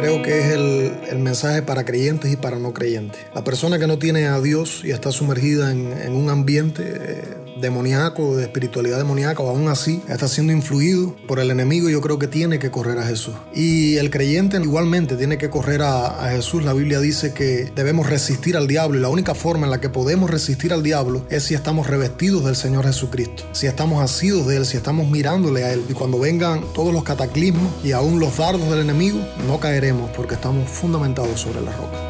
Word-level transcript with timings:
creo 0.00 0.22
que 0.22 0.40
es 0.40 0.46
el, 0.52 0.92
el, 1.10 1.18
mensaje 1.18 1.62
para 1.62 1.84
creyentes 1.84 2.32
y 2.32 2.36
para 2.36 2.58
no 2.58 2.72
creyentes. 2.72 3.20
La 3.34 3.44
persona 3.44 3.78
que 3.78 3.86
no 3.86 3.98
tiene 3.98 4.26
a 4.26 4.40
Dios 4.40 4.82
y 4.84 4.90
está 4.90 5.12
sumergida 5.12 5.70
en, 5.72 5.92
en 5.92 6.14
un 6.14 6.30
ambiente 6.30 6.82
eh, 6.86 7.22
demoníaco, 7.60 8.36
de 8.36 8.44
espiritualidad 8.44 8.98
demoníaca, 8.98 9.42
o 9.42 9.48
aún 9.48 9.68
así 9.68 10.02
está 10.08 10.28
siendo 10.28 10.52
influido 10.52 11.16
por 11.26 11.40
el 11.40 11.50
enemigo, 11.50 11.88
yo 11.88 12.00
creo 12.00 12.18
que 12.18 12.26
tiene 12.26 12.58
que 12.58 12.70
correr 12.70 12.98
a 12.98 13.06
Jesús. 13.06 13.34
Y 13.54 13.96
el 13.96 14.10
creyente 14.10 14.58
igualmente 14.58 15.16
tiene 15.16 15.38
que 15.38 15.50
correr 15.50 15.82
a, 15.82 16.26
a 16.26 16.30
Jesús. 16.30 16.64
La 16.64 16.72
Biblia 16.72 17.00
dice 17.00 17.32
que 17.32 17.70
debemos 17.74 18.08
resistir 18.08 18.56
al 18.56 18.66
diablo 18.66 18.98
y 18.98 19.02
la 19.02 19.08
única 19.08 19.34
forma 19.34 19.66
en 19.66 19.70
la 19.70 19.80
que 19.80 19.88
podemos 19.88 20.30
resistir 20.30 20.72
al 20.72 20.82
diablo 20.82 21.24
es 21.30 21.44
si 21.44 21.54
estamos 21.54 21.86
revestidos 21.86 22.44
del 22.44 22.56
Señor 22.56 22.86
Jesucristo, 22.86 23.44
si 23.52 23.66
estamos 23.66 24.02
asidos 24.02 24.46
de 24.46 24.56
Él, 24.56 24.66
si 24.66 24.76
estamos 24.76 25.08
mirándole 25.08 25.64
a 25.64 25.72
Él. 25.72 25.84
Y 25.88 25.92
cuando 25.92 26.18
vengan 26.18 26.64
todos 26.74 26.92
los 26.92 27.04
cataclismos 27.04 27.72
y 27.84 27.92
aún 27.92 28.20
los 28.20 28.36
dardos 28.36 28.70
del 28.70 28.80
enemigo, 28.80 29.18
no 29.46 29.58
caeremos 29.60 30.10
porque 30.10 30.34
estamos 30.34 30.68
fundamentados 30.68 31.40
sobre 31.40 31.60
la 31.60 31.72
roca. 31.72 32.09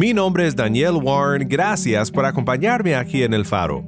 Mi 0.00 0.14
nombre 0.14 0.46
es 0.46 0.56
Daniel 0.56 0.94
Warren, 0.94 1.46
gracias 1.46 2.10
por 2.10 2.24
acompañarme 2.24 2.94
aquí 2.94 3.22
en 3.22 3.34
El 3.34 3.44
Faro. 3.44 3.84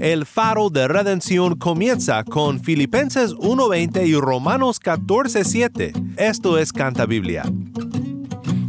El 0.00 0.24
faro 0.24 0.70
de 0.70 0.88
redención 0.88 1.56
comienza 1.56 2.24
con 2.24 2.60
Filipenses 2.60 3.34
1.20 3.34 4.06
y 4.06 4.14
Romanos 4.14 4.80
14.7. 4.80 6.14
Esto 6.16 6.56
es 6.56 6.72
Canta 6.72 7.04
Biblia. 7.04 7.42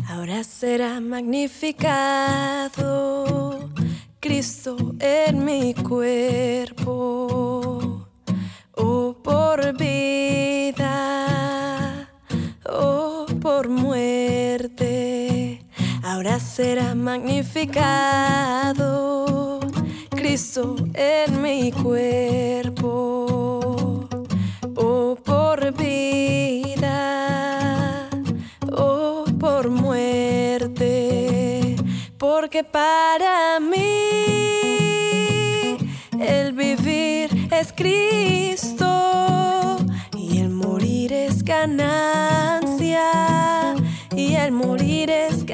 Ahora 0.09 0.43
será 0.43 0.99
magnificado 0.99 3.20
Cristo 4.41 4.75
en 4.99 5.45
mi 5.45 5.75
cuerpo. 5.75 7.27
Oh, 8.75 9.15
por 9.23 9.77
vida, 9.77 10.87
oh, 12.67 13.27
por 13.39 13.69
muerte. 13.69 15.63
Ahora 16.01 16.39
será 16.39 16.95
magnificado 16.95 17.99
Cristo 20.09 20.75
en 20.95 21.39
mi 21.39 21.71
cuerpo. 21.71 22.89
Oh, 24.75 25.15
por 25.23 25.71
vida, 25.73 26.89
oh, 28.71 29.23
por 29.39 29.69
muerte. 29.69 30.81
Porque 32.17 32.63
para 32.63 33.59
mí 33.59 34.30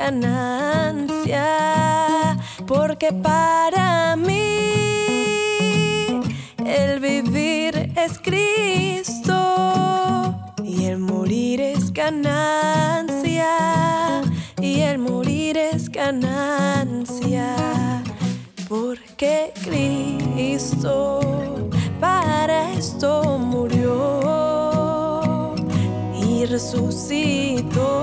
ganancia. 0.08 1.46
Porque 2.66 3.12
para 3.12 4.16
mí 4.16 4.62
el 6.66 7.00
vivir 7.02 7.92
es 7.96 8.18
Cristo 8.20 9.36
y 10.64 10.86
el 10.86 11.00
morir 11.00 11.60
es 11.60 11.92
ganancia. 11.92 13.50
Y 14.62 14.80
el 14.82 14.98
morir 15.00 15.58
es 15.58 15.90
ganancia. 15.90 17.56
Porque 18.70 19.52
Cristo 19.66 21.20
para 22.00 22.72
esto 22.74 23.38
murió 23.40 23.96
y 26.14 26.46
resucitó 26.46 27.98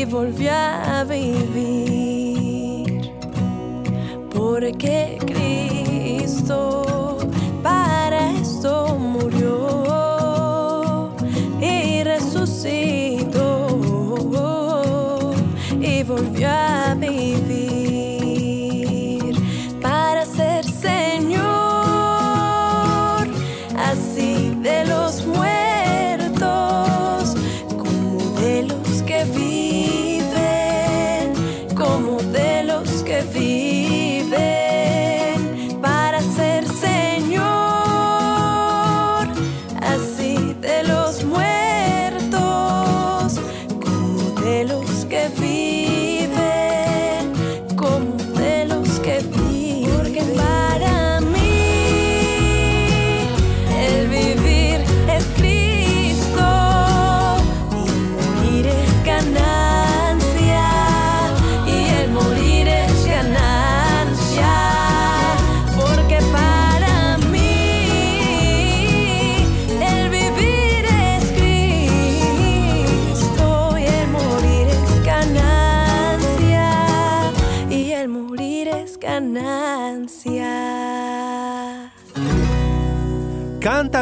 y 0.00 0.04
volvió 0.06 0.50
a 0.52 1.04
vivir. 1.04 1.90
Porque 4.32 5.18
Cristo 5.26 6.79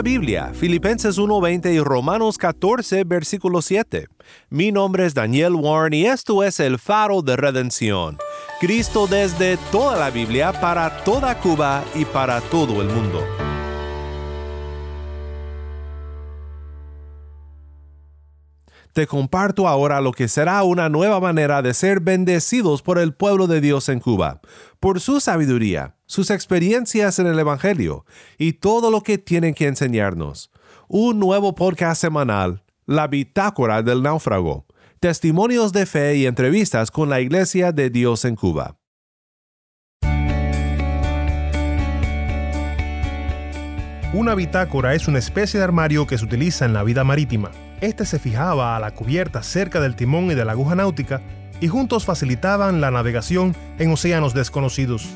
Biblia, 0.03 0.53
Filipenses 0.55 1.19
1.20 1.19 1.75
y 1.75 1.81
Romanos 1.81 2.39
14, 2.39 3.05
versículo 3.05 3.63
7. 3.63 4.07
Mi 4.51 4.71
nombre 4.71 5.07
es 5.07 5.15
Daniel 5.15 5.55
Warren 5.55 5.95
y 5.95 6.07
esto 6.07 6.45
es 6.45 6.61
el 6.61 6.79
faro 6.79 7.23
de 7.23 7.37
redención. 7.37 8.19
Cristo 8.61 9.07
desde 9.07 9.57
toda 9.73 9.99
la 9.99 10.11
Biblia, 10.11 10.53
para 10.61 11.03
toda 11.05 11.39
Cuba 11.41 11.85
y 11.95 12.05
para 12.05 12.41
todo 12.41 12.83
el 12.83 12.89
mundo. 12.89 13.48
Te 18.93 19.07
comparto 19.07 19.69
ahora 19.69 20.01
lo 20.01 20.13
que 20.13 20.29
será 20.29 20.63
una 20.63 20.89
nueva 20.89 21.21
manera 21.21 21.63
de 21.63 21.75
ser 21.75 22.01
bendecidos 22.01 22.83
por 22.83 22.99
el 22.99 23.15
pueblo 23.15 23.47
de 23.47 23.61
Dios 23.61 23.89
en 23.89 24.01
Cuba, 24.01 24.41
por 24.81 25.01
su 25.01 25.21
sabiduría, 25.21 25.97
sus 26.07 26.31
experiencias 26.31 27.19
en 27.19 27.27
el 27.27 27.39
Evangelio 27.39 28.05
y 28.39 28.55
todo 28.55 28.91
lo 28.91 29.03
que 29.03 29.19
tienen 29.19 29.55
que 29.55 29.67
enseñarnos. 29.67 30.51
Un 30.89 31.19
nuevo 31.19 31.55
podcast 31.55 32.01
semanal, 32.01 32.65
La 32.87 33.07
Bitácora 33.07 33.83
del 33.83 34.03
Náufrago, 34.03 34.67
testimonios 35.01 35.73
de 35.73 35.87
fe 35.87 36.17
y 36.17 36.27
entrevistas 36.27 36.91
con 36.91 37.09
la 37.09 37.21
Iglesia 37.21 37.73
de 37.73 37.91
Dios 37.91 38.25
en 38.25 38.37
Cuba. 38.37 38.79
Una 44.15 44.35
bitácora 44.35 44.95
es 44.95 45.07
una 45.07 45.19
especie 45.19 45.61
de 45.61 45.65
armario 45.65 46.07
que 46.07 46.17
se 46.17 46.25
utiliza 46.25 46.65
en 46.65 46.73
la 46.73 46.83
vida 46.83 47.05
marítima. 47.05 47.51
Este 47.81 48.05
se 48.05 48.19
fijaba 48.19 48.77
a 48.77 48.81
la 48.81 48.91
cubierta 48.91 49.43
cerca 49.45 49.81
del 49.81 49.95
timón 49.95 50.31
y 50.33 50.35
de 50.35 50.45
la 50.45 50.53
aguja 50.53 50.75
náutica 50.75 51.21
y 51.61 51.69
juntos 51.69 52.05
facilitaban 52.05 52.81
la 52.81 52.91
navegación 52.91 53.55
en 53.79 53.93
océanos 53.93 54.35
desconocidos. 54.35 55.09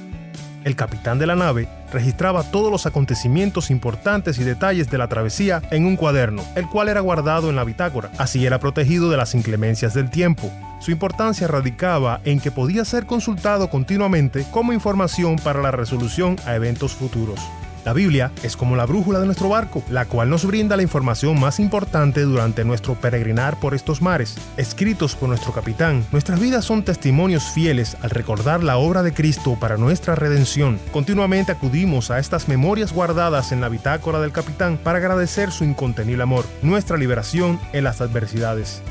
El 0.63 0.77
capitán 0.77 1.19
de 1.19 1.27
la 1.27 1.35
nave 1.35 1.69
registraba 1.93 2.45
todos 2.45 2.71
los 2.71 2.87
acontecimientos 2.87 3.69
importantes 3.73 4.39
y 4.39 4.45
detalles 4.45 4.89
de 4.91 4.99
la 4.99 5.09
travesía 5.09 5.61
en 5.73 5.87
un 5.87 5.97
cuaderno, 5.97 6.45
el 6.55 6.69
cual 6.69 6.89
era 6.89 7.01
guardado 7.01 7.51
en 7.51 7.57
la 7.57 7.65
bitácora. 7.65 8.13
Así 8.17 8.47
era 8.47 8.61
protegido 8.61 9.11
de 9.11 9.17
las 9.17 9.35
inclemencias 9.35 9.93
del 9.93 10.09
tiempo. 10.09 10.53
Su 10.81 10.93
importancia 10.93 11.49
radicaba 11.49 12.21
en 12.25 12.39
que 12.39 12.53
podía 12.53 12.85
ser 12.85 13.07
consultado 13.07 13.71
continuamente 13.71 14.47
como 14.53 14.73
información 14.73 15.35
para 15.35 15.63
la 15.63 15.73
resolución 15.73 16.37
a 16.47 16.55
eventos 16.55 16.95
futuros. 16.95 17.41
La 17.85 17.93
Biblia 17.93 18.31
es 18.43 18.57
como 18.57 18.77
la 18.77 18.87
brújula 18.87 19.19
de 19.19 19.27
nuestro 19.27 19.49
barco, 19.49 19.83
la 19.91 20.05
cual 20.05 20.31
nos 20.31 20.45
brinda 20.45 20.77
la 20.77 20.83
información 20.83 21.41
más 21.41 21.59
importante 21.59 22.21
durante 22.21 22.65
nuestro 22.65 22.95
peregrinar 22.95 23.59
por 23.59 23.75
estos 23.75 24.01
mares. 24.01 24.37
Escritos 24.57 25.17
por 25.17 25.29
nuestro 25.29 25.53
capitán, 25.53 26.07
nuestras 26.13 26.39
vidas 26.39 26.65
son 26.65 26.85
testimonios 26.85 27.45
fieles 27.45 27.97
al 28.03 28.11
recordar 28.11 28.63
la 28.63 28.77
obra 28.77 29.03
de 29.03 29.13
Cristo 29.13 29.57
para 29.59 29.77
nuestra 29.77 30.15
redención. 30.15 30.79
Continuamente 30.93 31.51
acudimos 31.53 32.11
a 32.11 32.19
estas 32.21 32.49
memorias 32.49 32.93
guardadas 32.93 33.51
en 33.51 33.61
la 33.61 33.69
bitácora 33.69 34.21
del 34.21 34.33
capitán 34.33 34.79
para 34.79 34.99
agradecer 34.99 35.51
su 35.51 35.65
incontenible 35.65 36.23
amor, 36.23 36.45
nuestra 36.63 36.97
liberación 36.97 37.59
en 37.73 37.85
las 37.85 38.01
adversidades. 38.01 38.83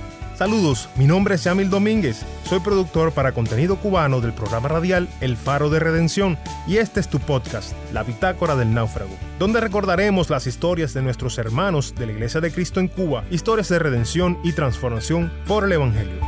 Saludos, 0.42 0.90
mi 0.96 1.06
nombre 1.06 1.36
es 1.36 1.44
Yamil 1.44 1.70
Domínguez, 1.70 2.26
soy 2.50 2.62
productor 2.62 3.12
para 3.12 3.32
contenido 3.32 3.76
cubano 3.76 4.22
del 4.22 4.34
programa 4.34 4.70
radial 4.70 5.08
El 5.22 5.38
Faro 5.38 5.70
de 5.70 5.80
Redención 5.80 6.36
y 6.66 6.78
este 6.78 7.00
es 7.00 7.08
tu 7.08 7.20
podcast, 7.20 7.74
La 7.94 8.02
Bitácora 8.02 8.56
del 8.56 8.74
Náufrago, 8.74 9.16
donde 9.38 9.62
recordaremos 9.62 10.32
las 10.32 10.48
historias 10.48 10.96
de 10.96 11.04
nuestros 11.04 11.38
hermanos 11.38 11.94
de 11.94 12.08
la 12.08 12.14
Iglesia 12.14 12.42
de 12.42 12.52
Cristo 12.52 12.80
en 12.80 12.88
Cuba, 12.88 13.24
historias 13.30 13.70
de 13.70 13.78
redención 13.78 14.40
y 14.44 14.54
transformación 14.54 15.32
por 15.46 15.66
el 15.66 15.74
Evangelio. 15.74 16.20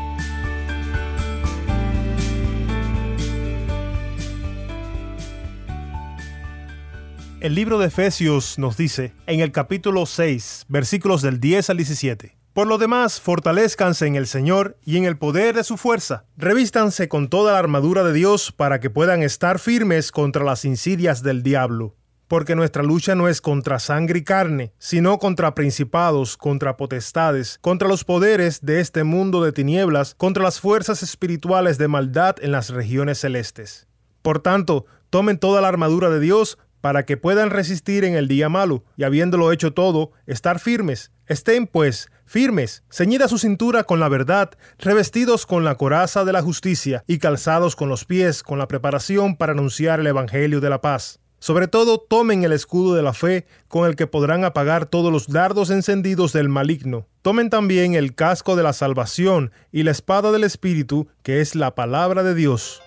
El 7.39 7.55
libro 7.55 7.79
de 7.79 7.87
Efesios 7.87 8.59
nos 8.59 8.77
dice, 8.77 9.15
en 9.25 9.39
el 9.39 9.51
capítulo 9.51 10.05
6, 10.05 10.65
versículos 10.69 11.23
del 11.23 11.39
10 11.39 11.71
al 11.71 11.77
17, 11.77 12.42
por 12.53 12.67
lo 12.67 12.77
demás, 12.77 13.19
fortalezcanse 13.19 14.05
en 14.05 14.15
el 14.15 14.27
Señor 14.27 14.77
y 14.85 14.97
en 14.97 15.05
el 15.05 15.17
poder 15.17 15.55
de 15.55 15.63
su 15.63 15.75
fuerza. 15.75 16.25
Revístanse 16.37 17.07
con 17.09 17.27
toda 17.27 17.53
la 17.53 17.59
armadura 17.59 18.03
de 18.03 18.13
Dios 18.13 18.51
para 18.51 18.79
que 18.79 18.91
puedan 18.91 19.23
estar 19.23 19.57
firmes 19.57 20.11
contra 20.11 20.43
las 20.43 20.63
insidias 20.63 21.23
del 21.23 21.41
diablo. 21.41 21.95
Porque 22.27 22.55
nuestra 22.55 22.83
lucha 22.83 23.15
no 23.15 23.27
es 23.27 23.41
contra 23.41 23.79
sangre 23.79 24.19
y 24.19 24.23
carne, 24.23 24.73
sino 24.77 25.17
contra 25.17 25.55
principados, 25.55 26.37
contra 26.37 26.77
potestades, 26.77 27.57
contra 27.59 27.87
los 27.87 28.03
poderes 28.03 28.61
de 28.61 28.79
este 28.79 29.03
mundo 29.03 29.43
de 29.43 29.51
tinieblas, 29.51 30.13
contra 30.13 30.43
las 30.43 30.59
fuerzas 30.59 31.01
espirituales 31.01 31.79
de 31.79 31.87
maldad 31.87 32.35
en 32.39 32.51
las 32.51 32.69
regiones 32.69 33.19
celestes. 33.19 33.87
Por 34.21 34.39
tanto, 34.39 34.85
tomen 35.09 35.39
toda 35.39 35.59
la 35.59 35.69
armadura 35.69 36.09
de 36.11 36.19
Dios 36.19 36.59
para 36.81 37.05
que 37.05 37.17
puedan 37.17 37.49
resistir 37.49 38.03
en 38.03 38.13
el 38.15 38.27
día 38.27 38.49
malo, 38.49 38.83
y 38.97 39.03
habiéndolo 39.03 39.51
hecho 39.51 39.73
todo, 39.73 40.11
estar 40.25 40.59
firmes. 40.59 41.11
Estén, 41.27 41.65
pues, 41.65 42.09
firmes, 42.33 42.81
ceñida 42.89 43.27
su 43.27 43.37
cintura 43.37 43.83
con 43.83 43.99
la 43.99 44.09
verdad, 44.09 44.49
revestidos 44.79 45.45
con 45.45 45.63
la 45.63 45.75
coraza 45.75 46.25
de 46.25 46.33
la 46.33 46.41
justicia, 46.41 47.03
y 47.05 47.19
calzados 47.19 47.75
con 47.75 47.89
los 47.89 48.05
pies 48.05 48.41
con 48.41 48.57
la 48.57 48.67
preparación 48.67 49.35
para 49.35 49.51
anunciar 49.51 49.99
el 49.99 50.07
Evangelio 50.07 50.59
de 50.59 50.71
la 50.71 50.81
paz. 50.81 51.19
Sobre 51.37 51.67
todo, 51.67 51.99
tomen 51.99 52.43
el 52.43 52.51
escudo 52.51 52.95
de 52.95 53.03
la 53.03 53.13
fe, 53.13 53.45
con 53.67 53.87
el 53.87 53.95
que 53.95 54.07
podrán 54.07 54.45
apagar 54.45 54.87
todos 54.87 55.11
los 55.11 55.27
dardos 55.27 55.69
encendidos 55.69 56.33
del 56.33 56.49
maligno. 56.49 57.05
Tomen 57.21 57.51
también 57.51 57.93
el 57.93 58.15
casco 58.15 58.55
de 58.55 58.63
la 58.63 58.73
salvación 58.73 59.51
y 59.71 59.83
la 59.83 59.91
espada 59.91 60.31
del 60.31 60.43
Espíritu, 60.43 61.07
que 61.21 61.39
es 61.39 61.53
la 61.53 61.75
palabra 61.75 62.23
de 62.23 62.33
Dios. 62.33 62.82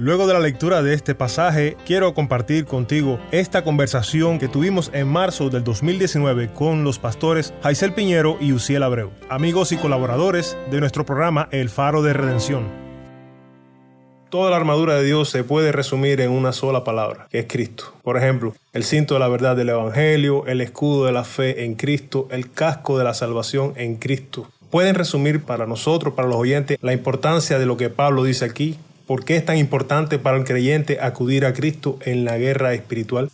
Luego 0.00 0.28
de 0.28 0.32
la 0.32 0.38
lectura 0.38 0.80
de 0.80 0.94
este 0.94 1.16
pasaje, 1.16 1.76
quiero 1.84 2.14
compartir 2.14 2.66
contigo 2.66 3.18
esta 3.32 3.64
conversación 3.64 4.38
que 4.38 4.46
tuvimos 4.46 4.92
en 4.94 5.08
marzo 5.08 5.50
del 5.50 5.64
2019 5.64 6.52
con 6.52 6.84
los 6.84 7.00
pastores 7.00 7.52
Jaisel 7.64 7.94
Piñero 7.94 8.36
y 8.40 8.52
Uciel 8.52 8.84
Abreu, 8.84 9.10
amigos 9.28 9.72
y 9.72 9.76
colaboradores 9.76 10.56
de 10.70 10.78
nuestro 10.78 11.04
programa 11.04 11.48
El 11.50 11.68
Faro 11.68 12.02
de 12.02 12.12
Redención. 12.12 12.68
Toda 14.30 14.50
la 14.52 14.56
armadura 14.56 14.94
de 14.94 15.02
Dios 15.02 15.30
se 15.30 15.42
puede 15.42 15.72
resumir 15.72 16.20
en 16.20 16.30
una 16.30 16.52
sola 16.52 16.84
palabra, 16.84 17.26
que 17.28 17.40
es 17.40 17.46
Cristo. 17.48 17.92
Por 18.04 18.16
ejemplo, 18.16 18.54
el 18.72 18.84
cinto 18.84 19.14
de 19.14 19.20
la 19.20 19.26
verdad 19.26 19.56
del 19.56 19.70
Evangelio, 19.70 20.46
el 20.46 20.60
escudo 20.60 21.06
de 21.06 21.12
la 21.12 21.24
fe 21.24 21.64
en 21.64 21.74
Cristo, 21.74 22.28
el 22.30 22.52
casco 22.52 22.98
de 22.98 23.04
la 23.04 23.14
salvación 23.14 23.72
en 23.74 23.96
Cristo. 23.96 24.46
Pueden 24.70 24.94
resumir 24.94 25.42
para 25.42 25.66
nosotros, 25.66 26.14
para 26.14 26.28
los 26.28 26.36
oyentes, 26.36 26.78
la 26.82 26.92
importancia 26.92 27.58
de 27.58 27.66
lo 27.66 27.76
que 27.76 27.88
Pablo 27.90 28.22
dice 28.22 28.44
aquí, 28.44 28.78
¿Por 29.08 29.24
qué 29.24 29.38
es 29.38 29.46
tan 29.46 29.56
importante 29.56 30.18
para 30.18 30.36
el 30.36 30.44
creyente 30.44 30.98
acudir 31.00 31.46
a 31.46 31.54
Cristo 31.54 31.98
en 32.04 32.26
la 32.26 32.36
guerra 32.36 32.74
espiritual? 32.74 33.30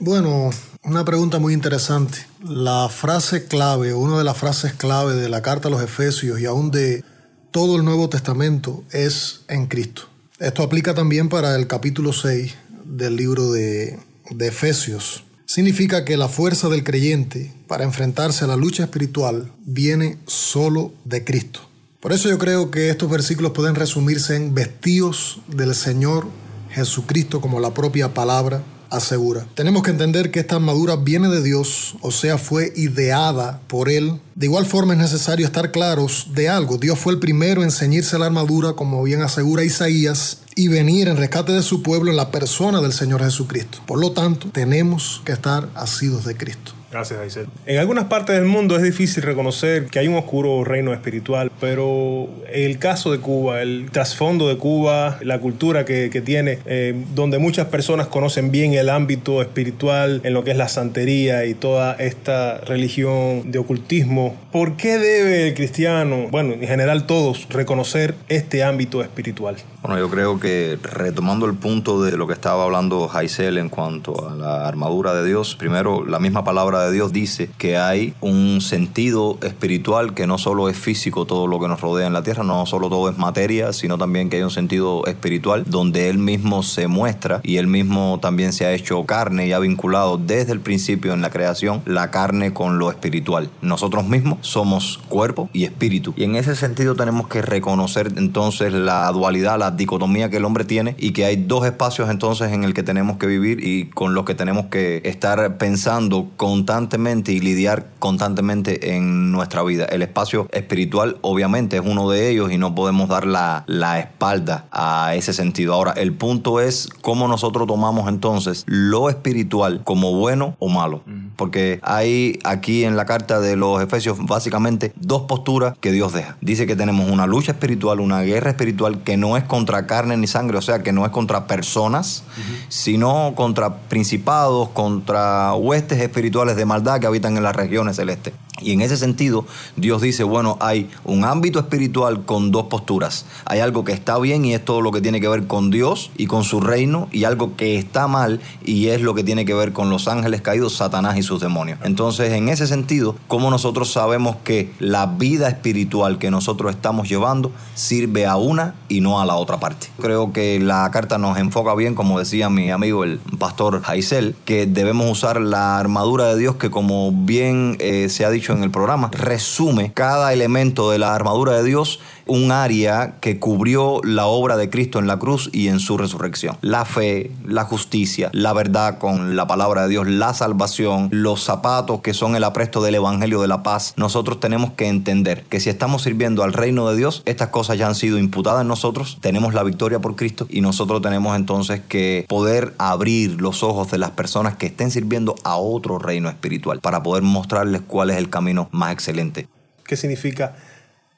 Bueno, 0.00 0.50
una 0.82 1.04
pregunta 1.04 1.38
muy 1.38 1.54
interesante. 1.54 2.18
La 2.42 2.88
frase 2.88 3.46
clave, 3.46 3.94
una 3.94 4.18
de 4.18 4.24
las 4.24 4.36
frases 4.36 4.72
clave 4.72 5.14
de 5.14 5.28
la 5.28 5.40
carta 5.40 5.68
a 5.68 5.70
los 5.70 5.80
Efesios 5.80 6.40
y 6.40 6.46
aún 6.46 6.72
de 6.72 7.04
todo 7.52 7.76
el 7.76 7.84
Nuevo 7.84 8.08
Testamento 8.08 8.82
es 8.90 9.42
en 9.46 9.66
Cristo. 9.68 10.08
Esto 10.40 10.64
aplica 10.64 10.92
también 10.92 11.28
para 11.28 11.54
el 11.54 11.68
capítulo 11.68 12.12
6 12.12 12.56
del 12.84 13.14
libro 13.14 13.52
de, 13.52 14.00
de 14.28 14.48
Efesios. 14.48 15.22
Significa 15.46 16.04
que 16.04 16.16
la 16.16 16.28
fuerza 16.28 16.68
del 16.68 16.82
creyente 16.82 17.54
para 17.68 17.84
enfrentarse 17.84 18.44
a 18.44 18.48
la 18.48 18.56
lucha 18.56 18.82
espiritual 18.82 19.52
viene 19.64 20.18
solo 20.26 20.92
de 21.04 21.22
Cristo. 21.22 21.60
Por 22.02 22.12
eso 22.12 22.28
yo 22.28 22.36
creo 22.36 22.72
que 22.72 22.90
estos 22.90 23.08
versículos 23.08 23.52
pueden 23.52 23.76
resumirse 23.76 24.34
en 24.34 24.54
vestidos 24.54 25.38
del 25.46 25.72
Señor 25.72 26.26
Jesucristo 26.68 27.40
como 27.40 27.60
la 27.60 27.74
propia 27.74 28.12
palabra 28.12 28.64
asegura. 28.90 29.46
Tenemos 29.54 29.84
que 29.84 29.92
entender 29.92 30.32
que 30.32 30.40
esta 30.40 30.56
armadura 30.56 30.96
viene 30.96 31.28
de 31.28 31.40
Dios, 31.44 31.94
o 32.00 32.10
sea, 32.10 32.38
fue 32.38 32.72
ideada 32.74 33.60
por 33.68 33.88
Él. 33.88 34.20
De 34.34 34.46
igual 34.46 34.66
forma 34.66 34.94
es 34.94 34.98
necesario 34.98 35.46
estar 35.46 35.70
claros 35.70 36.26
de 36.34 36.48
algo. 36.48 36.76
Dios 36.76 36.98
fue 36.98 37.12
el 37.12 37.20
primero 37.20 37.62
en 37.62 37.70
ceñirse 37.70 38.18
la 38.18 38.26
armadura, 38.26 38.72
como 38.72 39.00
bien 39.04 39.22
asegura 39.22 39.62
Isaías, 39.62 40.38
y 40.56 40.66
venir 40.66 41.06
en 41.06 41.16
rescate 41.16 41.52
de 41.52 41.62
su 41.62 41.84
pueblo 41.84 42.10
en 42.10 42.16
la 42.16 42.32
persona 42.32 42.80
del 42.80 42.92
Señor 42.92 43.22
Jesucristo. 43.22 43.78
Por 43.86 44.00
lo 44.00 44.10
tanto, 44.10 44.48
tenemos 44.50 45.22
que 45.24 45.30
estar 45.30 45.68
asidos 45.76 46.24
de 46.24 46.36
Cristo. 46.36 46.72
Gracias, 46.92 47.18
Aisel. 47.18 47.46
En 47.64 47.78
algunas 47.78 48.04
partes 48.04 48.36
del 48.36 48.44
mundo 48.44 48.76
es 48.76 48.82
difícil 48.82 49.22
reconocer 49.22 49.86
que 49.86 49.98
hay 49.98 50.08
un 50.08 50.16
oscuro 50.16 50.62
reino 50.62 50.92
espiritual, 50.92 51.50
pero 51.58 52.28
el 52.52 52.78
caso 52.78 53.10
de 53.10 53.18
Cuba, 53.18 53.62
el 53.62 53.90
trasfondo 53.90 54.46
de 54.46 54.58
Cuba, 54.58 55.18
la 55.22 55.38
cultura 55.38 55.86
que, 55.86 56.10
que 56.10 56.20
tiene, 56.20 56.58
eh, 56.66 56.94
donde 57.14 57.38
muchas 57.38 57.68
personas 57.68 58.08
conocen 58.08 58.50
bien 58.50 58.74
el 58.74 58.90
ámbito 58.90 59.40
espiritual 59.40 60.20
en 60.22 60.34
lo 60.34 60.44
que 60.44 60.50
es 60.50 60.56
la 60.58 60.68
santería 60.68 61.46
y 61.46 61.54
toda 61.54 61.94
esta 61.94 62.58
religión 62.58 63.50
de 63.50 63.58
ocultismo, 63.58 64.36
¿por 64.52 64.76
qué 64.76 64.98
debe 64.98 65.48
el 65.48 65.54
cristiano, 65.54 66.28
bueno, 66.30 66.52
en 66.52 66.68
general 66.68 67.06
todos, 67.06 67.48
reconocer 67.48 68.14
este 68.28 68.64
ámbito 68.64 69.00
espiritual? 69.00 69.56
Bueno, 69.80 69.98
yo 69.98 70.10
creo 70.10 70.38
que 70.38 70.78
retomando 70.82 71.46
el 71.46 71.54
punto 71.54 72.02
de 72.02 72.16
lo 72.16 72.26
que 72.26 72.34
estaba 72.34 72.64
hablando 72.64 73.08
Jaisel 73.08 73.58
en 73.58 73.68
cuanto 73.68 74.28
a 74.28 74.36
la 74.36 74.68
armadura 74.68 75.14
de 75.14 75.26
Dios, 75.26 75.56
primero 75.56 76.04
la 76.04 76.20
misma 76.20 76.44
palabra 76.44 76.81
de 76.86 76.92
Dios 76.92 77.12
dice 77.12 77.50
que 77.58 77.76
hay 77.76 78.14
un 78.20 78.60
sentido 78.60 79.38
espiritual 79.42 80.14
que 80.14 80.26
no 80.26 80.38
solo 80.38 80.68
es 80.68 80.76
físico 80.76 81.26
todo 81.26 81.46
lo 81.46 81.60
que 81.60 81.68
nos 81.68 81.80
rodea 81.80 82.06
en 82.06 82.12
la 82.12 82.22
tierra, 82.22 82.44
no 82.44 82.66
solo 82.66 82.88
todo 82.88 83.08
es 83.08 83.18
materia, 83.18 83.72
sino 83.72 83.98
también 83.98 84.30
que 84.30 84.36
hay 84.36 84.42
un 84.42 84.50
sentido 84.50 85.06
espiritual 85.06 85.64
donde 85.66 86.08
Él 86.08 86.18
mismo 86.18 86.62
se 86.62 86.86
muestra 86.86 87.40
y 87.42 87.56
Él 87.56 87.66
mismo 87.66 88.18
también 88.20 88.52
se 88.52 88.66
ha 88.66 88.72
hecho 88.72 89.04
carne 89.04 89.46
y 89.46 89.52
ha 89.52 89.58
vinculado 89.58 90.18
desde 90.18 90.52
el 90.52 90.60
principio 90.60 91.12
en 91.12 91.22
la 91.22 91.30
creación 91.30 91.82
la 91.84 92.10
carne 92.10 92.52
con 92.52 92.78
lo 92.78 92.90
espiritual. 92.90 93.50
Nosotros 93.60 94.06
mismos 94.06 94.38
somos 94.42 95.00
cuerpo 95.08 95.48
y 95.52 95.64
espíritu. 95.64 96.14
Y 96.16 96.24
en 96.24 96.36
ese 96.36 96.56
sentido 96.56 96.94
tenemos 96.94 97.28
que 97.28 97.42
reconocer 97.42 98.12
entonces 98.16 98.72
la 98.72 99.10
dualidad, 99.12 99.58
la 99.58 99.70
dicotomía 99.70 100.30
que 100.30 100.38
el 100.38 100.44
hombre 100.44 100.64
tiene 100.64 100.94
y 100.98 101.12
que 101.12 101.24
hay 101.24 101.36
dos 101.36 101.64
espacios 101.66 102.10
entonces 102.10 102.52
en 102.52 102.64
el 102.64 102.74
que 102.74 102.82
tenemos 102.82 103.16
que 103.18 103.26
vivir 103.26 103.66
y 103.66 103.86
con 103.86 104.14
los 104.14 104.24
que 104.24 104.34
tenemos 104.34 104.66
que 104.66 105.02
estar 105.04 105.58
pensando 105.58 106.30
constantemente 106.36 106.71
y 106.72 107.40
lidiar 107.40 107.86
constantemente 107.98 108.96
en 108.96 109.30
nuestra 109.30 109.62
vida. 109.62 109.84
El 109.84 110.00
espacio 110.00 110.48
espiritual 110.52 111.18
obviamente 111.20 111.76
es 111.76 111.82
uno 111.84 112.08
de 112.08 112.30
ellos 112.30 112.50
y 112.50 112.56
no 112.56 112.74
podemos 112.74 113.10
dar 113.10 113.26
la, 113.26 113.64
la 113.66 113.98
espalda 113.98 114.64
a 114.72 115.14
ese 115.14 115.34
sentido. 115.34 115.74
Ahora, 115.74 115.92
el 115.92 116.14
punto 116.14 116.60
es 116.60 116.88
cómo 117.02 117.28
nosotros 117.28 117.66
tomamos 117.66 118.08
entonces 118.08 118.64
lo 118.66 119.10
espiritual 119.10 119.82
como 119.84 120.14
bueno 120.14 120.56
o 120.58 120.68
malo. 120.70 121.02
Porque 121.36 121.78
hay 121.82 122.38
aquí 122.44 122.84
en 122.84 122.96
la 122.96 123.04
carta 123.04 123.40
de 123.40 123.56
los 123.56 123.82
Efesios 123.82 124.18
básicamente 124.20 124.92
dos 124.96 125.22
posturas 125.22 125.76
que 125.78 125.92
Dios 125.92 126.12
deja. 126.12 126.36
Dice 126.40 126.66
que 126.66 126.76
tenemos 126.76 127.10
una 127.10 127.26
lucha 127.26 127.52
espiritual, 127.52 128.00
una 128.00 128.22
guerra 128.22 128.50
espiritual 128.50 129.02
que 129.02 129.16
no 129.16 129.36
es 129.36 129.44
contra 129.44 129.86
carne 129.86 130.16
ni 130.16 130.26
sangre, 130.26 130.56
o 130.56 130.62
sea, 130.62 130.82
que 130.82 130.92
no 130.92 131.04
es 131.04 131.10
contra 131.10 131.46
personas, 131.46 132.24
sino 132.68 133.34
contra 133.34 133.76
principados, 133.88 134.70
contra 134.70 135.54
huestes 135.54 136.00
espirituales 136.00 136.56
de 136.56 136.61
maldad 136.64 137.00
que 137.00 137.06
habitan 137.06 137.36
en 137.36 137.42
las 137.42 137.54
regiones 137.56 137.96
celestes. 137.96 138.34
Y 138.62 138.72
en 138.72 138.80
ese 138.80 138.96
sentido, 138.96 139.44
Dios 139.76 140.02
dice, 140.02 140.24
bueno, 140.24 140.56
hay 140.60 140.88
un 141.04 141.24
ámbito 141.24 141.58
espiritual 141.58 142.24
con 142.24 142.50
dos 142.50 142.66
posturas. 142.66 143.26
Hay 143.44 143.60
algo 143.60 143.84
que 143.84 143.92
está 143.92 144.18
bien 144.18 144.44
y 144.44 144.54
es 144.54 144.64
todo 144.64 144.80
lo 144.80 144.92
que 144.92 145.00
tiene 145.00 145.20
que 145.20 145.28
ver 145.28 145.46
con 145.46 145.70
Dios 145.70 146.10
y 146.16 146.26
con 146.26 146.44
su 146.44 146.60
reino, 146.60 147.08
y 147.12 147.24
algo 147.24 147.56
que 147.56 147.76
está 147.76 148.06
mal 148.06 148.40
y 148.64 148.88
es 148.88 149.00
lo 149.00 149.14
que 149.14 149.24
tiene 149.24 149.44
que 149.44 149.54
ver 149.54 149.72
con 149.72 149.90
los 149.90 150.08
ángeles 150.08 150.42
caídos, 150.42 150.76
Satanás 150.76 151.16
y 151.16 151.22
sus 151.22 151.40
demonios. 151.40 151.78
Entonces, 151.82 152.32
en 152.32 152.48
ese 152.48 152.66
sentido, 152.66 153.16
¿cómo 153.28 153.50
nosotros 153.50 153.92
sabemos 153.92 154.36
que 154.44 154.72
la 154.78 155.06
vida 155.06 155.48
espiritual 155.48 156.18
que 156.18 156.30
nosotros 156.30 156.74
estamos 156.74 157.08
llevando 157.08 157.52
sirve 157.74 158.26
a 158.26 158.36
una 158.36 158.74
y 158.88 159.00
no 159.00 159.20
a 159.20 159.26
la 159.26 159.34
otra 159.36 159.58
parte? 159.60 159.88
Creo 160.00 160.32
que 160.32 160.60
la 160.60 160.90
carta 160.90 161.18
nos 161.18 161.38
enfoca 161.38 161.74
bien, 161.74 161.94
como 161.94 162.18
decía 162.18 162.50
mi 162.50 162.70
amigo 162.70 163.04
el 163.04 163.18
pastor 163.38 163.82
Jaisel, 163.82 164.36
que 164.44 164.66
debemos 164.66 165.10
usar 165.10 165.40
la 165.40 165.78
armadura 165.78 166.26
de 166.26 166.38
Dios 166.38 166.56
que 166.56 166.70
como 166.70 167.12
bien 167.12 167.76
eh, 167.80 168.08
se 168.08 168.24
ha 168.24 168.30
dicho 168.30 168.51
en 168.52 168.62
el 168.62 168.70
programa, 168.70 169.10
resume 169.12 169.92
cada 169.92 170.32
elemento 170.32 170.90
de 170.90 170.98
la 170.98 171.14
armadura 171.14 171.52
de 171.52 171.64
Dios 171.64 172.00
un 172.26 172.52
área 172.52 173.14
que 173.20 173.38
cubrió 173.38 174.00
la 174.04 174.26
obra 174.26 174.56
de 174.56 174.70
Cristo 174.70 174.98
en 174.98 175.06
la 175.06 175.18
cruz 175.18 175.50
y 175.52 175.68
en 175.68 175.80
su 175.80 175.96
resurrección. 175.98 176.56
La 176.60 176.84
fe, 176.84 177.30
la 177.44 177.64
justicia, 177.64 178.30
la 178.32 178.52
verdad 178.52 178.98
con 178.98 179.36
la 179.36 179.46
palabra 179.46 179.82
de 179.82 179.88
Dios, 179.88 180.06
la 180.06 180.34
salvación, 180.34 181.08
los 181.10 181.42
zapatos 181.42 182.00
que 182.00 182.14
son 182.14 182.36
el 182.36 182.44
apresto 182.44 182.82
del 182.82 182.96
Evangelio 182.96 183.40
de 183.40 183.48
la 183.48 183.62
paz. 183.62 183.94
Nosotros 183.96 184.40
tenemos 184.40 184.72
que 184.72 184.88
entender 184.88 185.44
que 185.44 185.60
si 185.60 185.70
estamos 185.70 186.02
sirviendo 186.02 186.42
al 186.42 186.52
reino 186.52 186.88
de 186.88 186.96
Dios, 186.96 187.22
estas 187.24 187.48
cosas 187.48 187.78
ya 187.78 187.86
han 187.86 187.94
sido 187.94 188.18
imputadas 188.18 188.62
en 188.62 188.68
nosotros, 188.68 189.18
tenemos 189.20 189.54
la 189.54 189.62
victoria 189.62 190.00
por 190.00 190.16
Cristo 190.16 190.46
y 190.48 190.60
nosotros 190.60 191.02
tenemos 191.02 191.36
entonces 191.36 191.80
que 191.88 192.26
poder 192.28 192.74
abrir 192.78 193.40
los 193.40 193.62
ojos 193.62 193.90
de 193.90 193.98
las 193.98 194.10
personas 194.10 194.56
que 194.56 194.66
estén 194.66 194.90
sirviendo 194.90 195.34
a 195.44 195.56
otro 195.56 195.98
reino 195.98 196.28
espiritual 196.28 196.80
para 196.80 197.02
poder 197.02 197.22
mostrarles 197.22 197.82
cuál 197.86 198.10
es 198.10 198.16
el 198.16 198.30
camino 198.30 198.68
más 198.72 198.92
excelente. 198.92 199.48
¿Qué 199.84 199.96
significa 199.96 200.54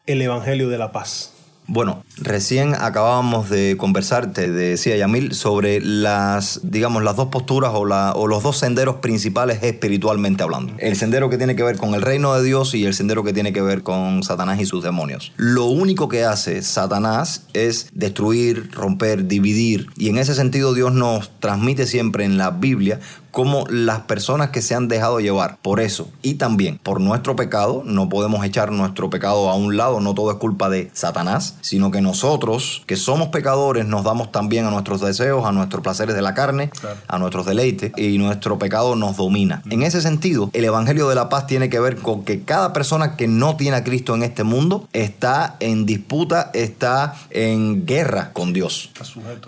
el 0.06 0.23
Evangelio 0.23 0.68
de 0.68 0.78
la 0.78 0.92
Paz? 0.92 1.34
Bueno, 1.66 2.04
recién 2.18 2.75
acabábamos 2.75 3.49
de 3.49 3.76
conversar, 3.78 4.34
te 4.34 4.50
decía 4.50 4.99
Yamil, 4.99 5.34
sobre 5.34 5.80
las, 5.80 6.61
digamos, 6.62 7.02
las 7.02 7.16
dos 7.16 7.28
posturas 7.28 7.70
o, 7.75 7.87
la, 7.87 8.12
o 8.12 8.26
los 8.26 8.42
dos 8.42 8.58
senderos 8.58 8.96
principales 8.96 9.62
espiritualmente 9.62 10.42
hablando. 10.42 10.75
El 10.76 10.94
sendero 10.94 11.30
que 11.30 11.38
tiene 11.38 11.56
que 11.56 11.62
ver 11.62 11.78
con 11.78 11.94
el 11.94 12.02
reino 12.02 12.34
de 12.34 12.44
Dios 12.44 12.75
y 12.75 12.84
el 12.84 12.92
sendero 12.92 13.25
que 13.25 13.32
tiene 13.32 13.54
que 13.54 13.62
ver 13.62 13.82
con 13.82 14.23
Satanás 14.23 14.61
y 14.61 14.66
sus 14.66 14.84
demonios. 14.84 15.32
Lo 15.37 15.64
único 15.64 16.06
que 16.06 16.25
hace 16.25 16.61
Satanás 16.61 17.46
es 17.54 17.88
destruir, 17.94 18.70
romper, 18.73 19.26
dividir. 19.26 19.87
Y 19.96 20.11
en 20.11 20.18
ese 20.18 20.34
sentido 20.34 20.75
Dios 20.75 20.92
nos 20.92 21.30
transmite 21.40 21.87
siempre 21.87 22.26
en 22.26 22.37
la 22.37 22.50
Biblia 22.50 23.00
cómo 23.35 23.67
las 23.69 24.03
personas 24.03 24.50
que 24.50 24.62
se 24.62 24.75
han 24.75 24.88
dejado 24.88 25.21
llevar 25.21 25.59
por 25.61 25.81
eso. 25.81 26.09
Y 26.23 26.35
también 26.35 26.79
por 26.79 27.00
nuestro 27.00 27.37
pecado, 27.37 27.83
no 27.85 28.09
podemos 28.09 28.45
echar 28.47 28.71
nuestro 28.73 29.11
pecado 29.11 29.50
a 29.50 29.55
un 29.57 29.76
lado, 29.76 30.00
no 30.00 30.14
todo 30.14 30.31
es 30.31 30.38
culpa 30.38 30.71
de 30.71 30.91
Satanás, 30.95 31.57
sino 31.61 31.91
que 31.91 32.00
nosotros, 32.00 32.83
que 32.87 32.97
somos 32.97 33.29
pecadores, 33.29 33.87
nos 33.87 34.05
damos 34.05 34.31
también 34.31 34.64
a 34.64 34.71
nuestros 34.71 35.00
deseos, 35.00 35.45
a 35.45 35.53
nuestros 35.53 35.83
placeres 35.83 36.14
de 36.14 36.23
la 36.23 36.33
carne, 36.33 36.71
a 37.09 37.19
nuestros 37.19 37.45
deleites, 37.45 37.93
y 37.97 38.17
nuestro 38.19 38.59
pecado 38.59 38.95
nos 38.95 39.17
domina. 39.17 39.62
En 39.69 39.83
ese 39.83 40.00
sentido, 40.00 40.50
el 40.53 40.64
Evangelio 40.64 41.09
de 41.09 41.17
la 41.17 41.29
Paz 41.29 41.49
tiene 41.49 41.69
que 41.69 41.81
ver 41.81 41.97
con 41.97 42.25
que 42.25 42.43
cada 42.43 42.73
persona 42.73 43.17
que 43.17 43.26
no 43.26 43.57
tiene 43.57 43.76
a 43.76 43.85
Cristo 43.85 44.14
en 44.14 44.23
este 44.23 44.45
mundo 44.45 44.88
está 44.93 45.57
en 45.59 45.87
disputa, 45.87 46.53
está 46.55 47.17
en 47.31 47.85
guerra 47.85 48.33
con 48.33 48.53
Dios. 48.53 48.91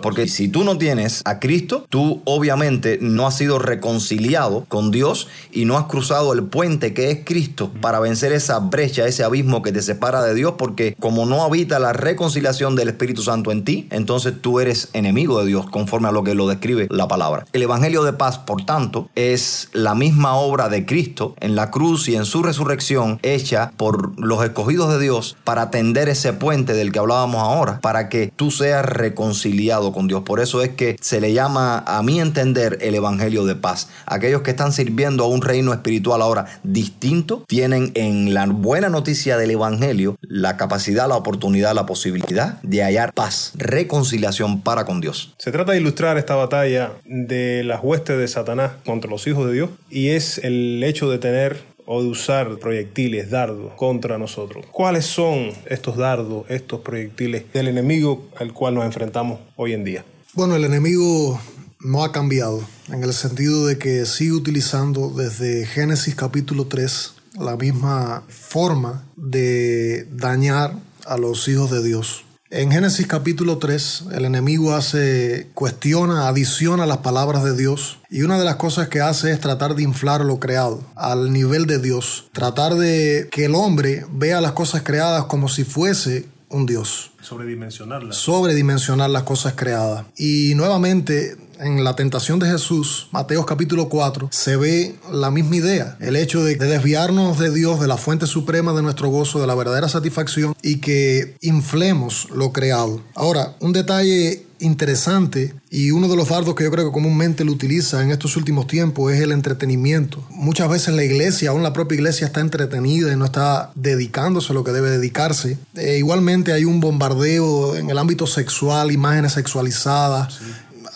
Porque 0.01 0.27
si 0.27 0.49
tú 0.49 0.65
no 0.65 0.77
tienes 0.77 1.21
a 1.23 1.39
Cristo, 1.39 1.85
tú 1.89 2.21
obviamente 2.25 2.99
no 3.01 3.25
has 3.25 3.37
sido 3.37 3.59
reconciliado 3.77 4.65
con 4.67 4.89
Dios 4.89 5.27
y 5.51 5.65
no 5.65 5.77
has 5.77 5.85
cruzado 5.85 6.33
el 6.33 6.43
puente 6.43 6.93
que 6.93 7.11
es 7.11 7.19
Cristo 7.23 7.71
para 7.79 7.99
vencer 7.99 8.31
esa 8.31 8.57
brecha, 8.59 9.05
ese 9.05 9.23
abismo 9.23 9.61
que 9.61 9.71
te 9.71 9.83
separa 9.83 10.23
de 10.23 10.33
Dios, 10.33 10.55
porque 10.57 10.95
como 10.99 11.25
no 11.27 11.43
habita 11.43 11.77
la 11.77 11.93
reconciliación 11.93 12.75
del 12.75 12.89
Espíritu 12.89 13.21
Santo 13.21 13.51
en 13.51 13.63
ti, 13.63 13.87
entonces 13.91 14.33
tú 14.41 14.59
eres 14.59 14.89
enemigo 14.93 15.39
de 15.39 15.47
Dios, 15.47 15.69
conforme 15.69 16.07
a 16.07 16.11
lo 16.11 16.23
que 16.23 16.33
lo 16.33 16.47
describe 16.47 16.87
la 16.89 17.07
palabra. 17.07 17.45
El 17.53 17.61
Evangelio 17.61 18.03
de 18.03 18.13
paz, 18.13 18.39
por 18.39 18.65
tanto, 18.65 19.09
es 19.13 19.69
la 19.73 19.93
misma 19.93 20.35
obra 20.35 20.69
de 20.69 20.85
Cristo 20.85 21.35
en 21.39 21.55
la 21.55 21.69
cruz 21.69 22.09
y 22.09 22.15
en 22.15 22.25
su 22.25 22.41
resurrección 22.41 23.19
hecha 23.21 23.71
por 23.77 24.19
los 24.19 24.43
escogidos 24.43 24.89
de 24.91 24.99
Dios 24.99 25.37
para 25.43 25.69
tender 25.69 26.09
ese 26.09 26.33
puente 26.33 26.73
del 26.73 26.91
que 26.91 26.99
hablábamos 26.99 27.41
ahora, 27.41 27.79
para 27.81 28.09
que 28.09 28.33
tú 28.35 28.49
seas 28.49 28.85
reconciliado 28.85 29.93
con 29.93 30.07
Dios. 30.07 30.23
Por 30.23 30.39
eso 30.39 30.63
es 30.63 30.69
que 30.69 30.97
se 30.99 31.21
le 31.21 31.33
llama, 31.33 31.83
a 31.85 32.01
mi 32.01 32.19
entender, 32.19 32.79
el 32.81 32.95
Evangelio 32.95 33.45
de 33.45 33.55
paz 33.67 33.89
Aquellos 34.05 34.43
que 34.43 34.51
están 34.51 34.71
sirviendo 34.71 35.25
a 35.25 35.27
un 35.27 35.41
reino 35.41 35.73
espiritual 35.73 36.21
ahora 36.21 36.45
distinto 36.63 37.43
tienen 37.47 37.91
en 37.95 38.33
la 38.33 38.45
buena 38.45 38.87
noticia 38.87 39.37
del 39.37 39.51
Evangelio 39.51 40.15
la 40.21 40.55
capacidad, 40.55 41.09
la 41.09 41.17
oportunidad, 41.17 41.75
la 41.75 41.85
posibilidad 41.85 42.61
de 42.61 42.83
hallar 42.83 43.11
paz, 43.13 43.51
reconciliación 43.57 44.61
para 44.61 44.85
con 44.85 45.01
Dios. 45.01 45.33
Se 45.37 45.51
trata 45.51 45.73
de 45.73 45.79
ilustrar 45.79 46.17
esta 46.17 46.35
batalla 46.35 46.93
de 47.03 47.63
las 47.65 47.81
huestes 47.83 48.17
de 48.17 48.27
Satanás 48.29 48.71
contra 48.85 49.09
los 49.09 49.27
hijos 49.27 49.45
de 49.47 49.53
Dios 49.53 49.69
y 49.89 50.09
es 50.09 50.37
el 50.37 50.81
hecho 50.83 51.09
de 51.09 51.17
tener 51.17 51.57
o 51.85 52.01
de 52.01 52.09
usar 52.09 52.57
proyectiles, 52.59 53.29
dardos 53.29 53.73
contra 53.73 54.17
nosotros. 54.17 54.65
¿Cuáles 54.71 55.05
son 55.05 55.51
estos 55.65 55.97
dardos, 55.97 56.45
estos 56.49 56.79
proyectiles 56.81 57.51
del 57.53 57.67
enemigo 57.67 58.27
al 58.37 58.53
cual 58.53 58.75
nos 58.75 58.85
enfrentamos 58.85 59.39
hoy 59.55 59.73
en 59.73 59.83
día? 59.83 60.05
Bueno, 60.33 60.55
el 60.55 60.65
enemigo 60.65 61.39
no 61.87 62.03
ha 62.03 62.11
cambiado, 62.11 62.61
en 62.89 63.01
el 63.03 63.13
sentido 63.13 63.65
de 63.65 63.77
que 63.77 64.05
sigue 64.05 64.33
utilizando 64.33 65.09
desde 65.09 65.65
Génesis 65.65 66.15
capítulo 66.15 66.67
3 66.67 67.13
la 67.39 67.55
misma 67.55 68.23
forma 68.27 69.05
de 69.15 70.05
dañar 70.11 70.73
a 71.05 71.17
los 71.17 71.47
hijos 71.47 71.71
de 71.71 71.81
Dios. 71.81 72.25
En 72.49 72.71
Génesis 72.71 73.07
capítulo 73.07 73.57
3, 73.57 74.05
el 74.11 74.25
enemigo 74.25 74.73
hace, 74.73 75.49
cuestiona, 75.53 76.27
adiciona 76.27 76.85
las 76.85 76.97
palabras 76.97 77.45
de 77.45 77.55
Dios 77.55 77.99
y 78.09 78.23
una 78.23 78.37
de 78.37 78.43
las 78.43 78.57
cosas 78.57 78.89
que 78.89 78.99
hace 78.99 79.31
es 79.31 79.39
tratar 79.39 79.75
de 79.75 79.83
inflar 79.83 80.25
lo 80.25 80.41
creado 80.41 80.83
al 80.95 81.31
nivel 81.31 81.67
de 81.67 81.79
Dios, 81.79 82.27
tratar 82.33 82.75
de 82.75 83.29
que 83.31 83.45
el 83.45 83.55
hombre 83.55 84.05
vea 84.11 84.41
las 84.41 84.53
cosas 84.53 84.81
creadas 84.83 85.25
como 85.25 85.47
si 85.47 85.63
fuese 85.63 86.25
un 86.49 86.65
Dios. 86.65 87.11
Sobredimensionarlas. 87.21 88.15
Sobredimensionar 88.15 89.09
las 89.09 89.23
cosas 89.23 89.53
creadas. 89.55 90.05
Y 90.17 90.53
nuevamente 90.55 91.35
en 91.59 91.83
la 91.83 91.95
tentación 91.95 92.39
de 92.39 92.49
Jesús, 92.49 93.07
Mateo 93.11 93.45
capítulo 93.45 93.89
4, 93.89 94.29
se 94.31 94.55
ve 94.55 94.95
la 95.11 95.31
misma 95.31 95.57
idea, 95.57 95.97
el 95.99 96.15
hecho 96.15 96.43
de, 96.43 96.55
desviarnos 96.55 97.39
de 97.39 97.51
Dios, 97.53 97.79
de 97.79 97.87
la 97.87 97.97
fuente 97.97 98.27
suprema 98.27 98.73
de 98.73 98.81
nuestro 98.81 99.09
gozo, 99.09 99.39
de 99.39 99.47
la 99.47 99.55
verdadera 99.55 99.89
satisfacción 99.89 100.55
y 100.61 100.77
que 100.77 101.35
inflemos 101.41 102.27
lo 102.33 102.51
creado. 102.51 103.01
Ahora, 103.15 103.55
un 103.59 103.73
detalle 103.73 104.43
interesante 104.59 105.53
y 105.69 105.91
uno 105.91 106.07
de 106.07 106.15
los 106.15 106.29
dardos 106.29 106.55
que 106.55 106.63
yo 106.63 106.71
creo 106.71 106.85
que 106.85 106.91
comúnmente 106.91 107.43
lo 107.43 107.51
utiliza 107.51 108.01
en 108.01 108.09
estos 108.09 108.35
últimos 108.37 108.65
tiempos 108.65 109.13
es 109.13 109.21
el 109.21 109.31
entretenimiento. 109.31 110.25
Muchas 110.31 110.67
veces 110.69 110.95
la 110.95 111.03
iglesia, 111.03 111.51
aún 111.51 111.61
la 111.61 111.73
propia 111.73 111.95
iglesia 111.95 112.25
está 112.25 112.41
entretenida 112.41 113.13
y 113.13 113.15
no 113.15 113.25
está 113.25 113.71
dedicándose 113.75 114.51
a 114.51 114.55
lo 114.55 114.63
que 114.63 114.71
debe 114.71 114.89
dedicarse. 114.89 115.59
E 115.75 115.97
igualmente 115.97 116.53
hay 116.53 116.65
un 116.65 116.79
bombardeo 116.79 117.75
en 117.75 117.89
el 117.91 117.97
ámbito 117.97 118.25
sexual, 118.25 118.91
imágenes 118.91 119.33
sexualizadas 119.33 120.39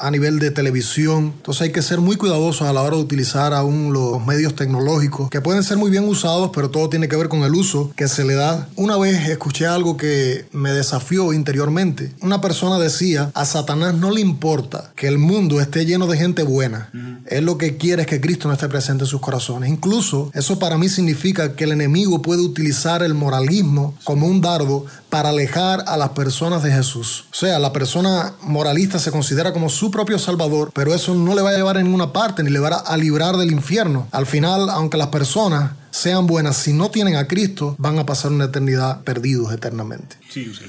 a 0.01 0.11
nivel 0.11 0.39
de 0.39 0.51
televisión. 0.51 1.33
Entonces 1.37 1.61
hay 1.61 1.71
que 1.71 1.81
ser 1.81 1.99
muy 1.99 2.15
cuidadosos 2.15 2.67
a 2.67 2.73
la 2.73 2.81
hora 2.81 2.97
de 2.97 3.03
utilizar 3.03 3.53
aún 3.53 3.93
los 3.93 4.25
medios 4.25 4.55
tecnológicos, 4.55 5.29
que 5.29 5.41
pueden 5.41 5.63
ser 5.63 5.77
muy 5.77 5.91
bien 5.91 6.07
usados, 6.07 6.51
pero 6.53 6.69
todo 6.69 6.89
tiene 6.89 7.07
que 7.07 7.15
ver 7.15 7.29
con 7.29 7.43
el 7.43 7.53
uso 7.53 7.91
que 7.95 8.07
se 8.07 8.25
le 8.25 8.35
da. 8.35 8.67
Una 8.75 8.97
vez 8.97 9.29
escuché 9.29 9.67
algo 9.67 9.97
que 9.97 10.45
me 10.51 10.71
desafió 10.71 11.33
interiormente. 11.33 12.11
Una 12.21 12.41
persona 12.41 12.79
decía, 12.79 13.31
a 13.33 13.45
Satanás 13.45 13.95
no 13.95 14.11
le 14.11 14.21
importa 14.21 14.91
que 14.95 15.07
el 15.07 15.17
mundo 15.17 15.61
esté 15.61 15.85
lleno 15.85 16.07
de 16.07 16.17
gente 16.17 16.43
buena. 16.43 16.89
Él 17.27 17.45
lo 17.45 17.57
que 17.57 17.77
quiere 17.77 18.03
es 18.03 18.07
que 18.07 18.21
Cristo 18.21 18.47
no 18.47 18.53
esté 18.53 18.67
presente 18.67 19.03
en 19.03 19.09
sus 19.09 19.21
corazones. 19.21 19.69
Incluso 19.69 20.31
eso 20.33 20.59
para 20.59 20.77
mí 20.77 20.89
significa 20.89 21.55
que 21.55 21.65
el 21.65 21.71
enemigo 21.71 22.21
puede 22.21 22.41
utilizar 22.41 23.03
el 23.03 23.13
moralismo 23.13 23.95
como 24.03 24.27
un 24.27 24.41
dardo 24.41 24.85
para 25.09 25.29
alejar 25.29 25.83
a 25.87 25.97
las 25.97 26.09
personas 26.09 26.63
de 26.63 26.71
Jesús. 26.71 27.25
O 27.31 27.35
sea, 27.35 27.59
la 27.59 27.73
persona 27.73 28.33
moralista 28.41 28.97
se 28.97 29.11
considera 29.11 29.51
como 29.51 29.69
su 29.69 29.90
propio 29.91 30.17
Salvador, 30.17 30.71
pero 30.73 30.93
eso 30.93 31.13
no 31.13 31.35
le 31.35 31.41
va 31.41 31.51
a 31.51 31.55
llevar 31.55 31.77
a 31.77 31.83
ninguna 31.83 32.11
parte 32.11 32.43
ni 32.43 32.49
le 32.49 32.59
va 32.59 32.69
a 32.69 32.97
librar 32.97 33.37
del 33.37 33.51
infierno. 33.51 34.07
Al 34.11 34.25
final, 34.25 34.69
aunque 34.69 34.97
las 34.97 35.07
personas 35.07 35.73
sean 35.91 36.25
buenas, 36.25 36.57
si 36.57 36.73
no 36.73 36.89
tienen 36.89 37.15
a 37.15 37.27
Cristo, 37.27 37.75
van 37.77 37.99
a 37.99 38.05
pasar 38.05 38.31
una 38.31 38.45
eternidad 38.45 39.01
perdidos 39.01 39.53
eternamente. 39.53 40.17
Sí, 40.29 40.53
sí. 40.53 40.65